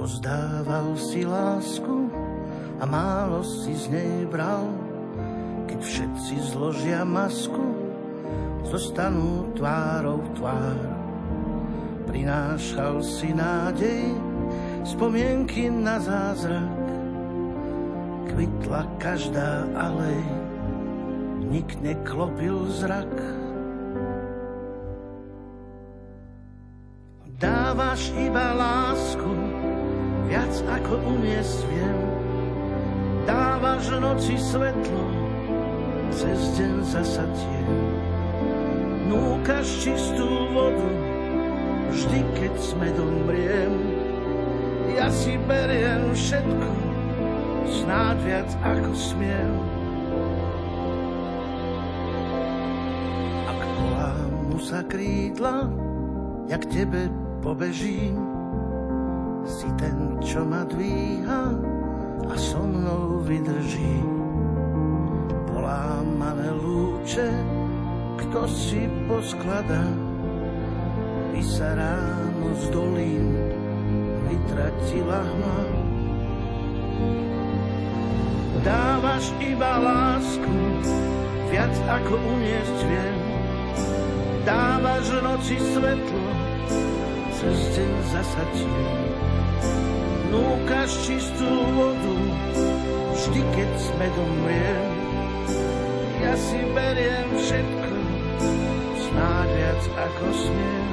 Rozdával 0.00 0.96
si 0.96 1.28
lásku 1.28 2.08
a 2.80 2.88
málo 2.88 3.44
si 3.44 3.76
z 3.76 3.92
nej 3.92 4.24
bral. 4.32 4.64
Keď 5.68 5.76
všetci 5.76 6.56
zložia 6.56 7.04
masku, 7.04 7.60
zostanú 8.64 9.52
tvárou 9.52 10.24
tvár. 10.40 10.80
Prinášal 12.08 13.04
si 13.04 13.36
nádej, 13.36 14.16
spomienky 14.88 15.68
na 15.68 16.00
zázrak. 16.00 16.80
Kvitla 18.32 18.88
každá 18.96 19.68
alej, 19.76 20.24
nik 21.44 21.76
neklopil 21.84 22.72
zrak. 22.72 23.12
Dávaš 27.36 28.16
iba 28.16 28.56
lásku, 28.56 29.49
viac 30.30 30.54
ako 30.70 30.94
uniesť 31.18 31.58
viem. 31.74 31.98
Dávaš 33.26 33.90
noci 33.98 34.38
svetlo, 34.38 35.04
cez 36.14 36.38
deň 36.54 36.74
zasa 36.86 37.26
tiem. 37.34 37.74
Núkaš 39.10 39.66
čistú 39.82 40.30
vodu, 40.54 40.90
vždy 41.90 42.20
keď 42.38 42.54
sme 42.62 42.88
domriem. 42.94 43.74
Ja 44.94 45.10
si 45.10 45.34
beriem 45.50 46.14
všetko, 46.14 46.70
snáď 47.82 48.16
viac 48.22 48.50
ako 48.62 48.90
smiem. 48.94 49.52
Ak 53.50 53.60
volám 53.66 54.30
mu 54.46 54.58
sa 54.62 54.86
krídla, 54.86 55.66
jak 56.46 56.62
tebe 56.70 57.10
pobežím, 57.42 58.29
si 59.48 59.68
ten, 59.80 60.20
čo 60.20 60.44
ma 60.44 60.64
dvíha 60.68 61.42
a 62.28 62.34
so 62.36 62.62
mnou 62.64 63.24
vydrží. 63.24 64.04
Polámané 65.48 66.50
lúče, 66.60 67.28
kto 68.20 68.40
si 68.50 68.84
posklada, 69.08 69.84
by 71.32 71.42
sa 71.44 71.72
ráno 71.72 72.48
z 72.60 72.64
dolín 72.74 73.28
vytratila 74.28 75.20
hma. 75.24 75.60
Dávaš 78.60 79.32
iba 79.40 79.72
lásku, 79.80 80.56
viac 81.48 81.74
ako 81.88 82.14
uniesť 82.20 82.78
viem. 82.84 83.18
Dávaš 84.44 85.06
noci 85.24 85.56
svetlo, 85.56 86.26
cez 87.40 87.56
deň 87.72 87.92
zasadím 88.12 89.09
núkaš 90.30 90.90
čistú 91.06 91.50
vodu, 91.74 92.16
vždy 93.14 93.42
keď 93.52 93.70
sme 93.76 94.06
domriem. 94.14 94.90
Ja 96.22 96.34
si 96.38 96.60
beriem 96.70 97.28
všetko, 97.34 97.94
snáď 99.10 99.48
viac 99.58 99.82
ako 99.98 100.26
smiem. 100.30 100.88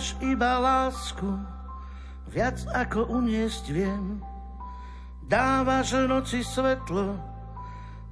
Dávaš 0.00 0.16
iba 0.24 0.56
lásku, 0.56 1.28
viac 2.32 2.56
ako 2.72 3.20
uniesť 3.20 3.68
viem. 3.68 4.16
Dávaš 5.28 5.92
noci 6.08 6.40
svetlo, 6.40 7.20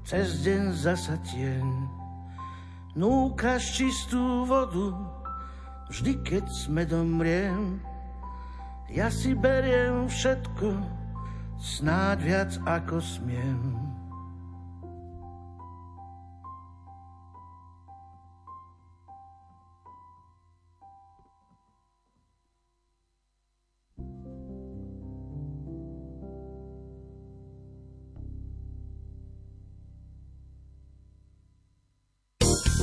cez 0.05 0.45
deň 0.45 0.77
zasa 0.77 1.17
tieň. 1.25 1.65
Núkaš 2.93 3.81
čistú 3.81 4.45
vodu, 4.45 4.93
vždy 5.89 6.13
keď 6.29 6.45
sme 6.53 6.85
domriem. 6.85 7.81
Ja 8.93 9.09
si 9.09 9.33
beriem 9.33 10.13
všetko, 10.13 10.69
snáď 11.57 12.19
viac 12.21 12.53
ako 12.69 13.01
smiem. 13.01 13.88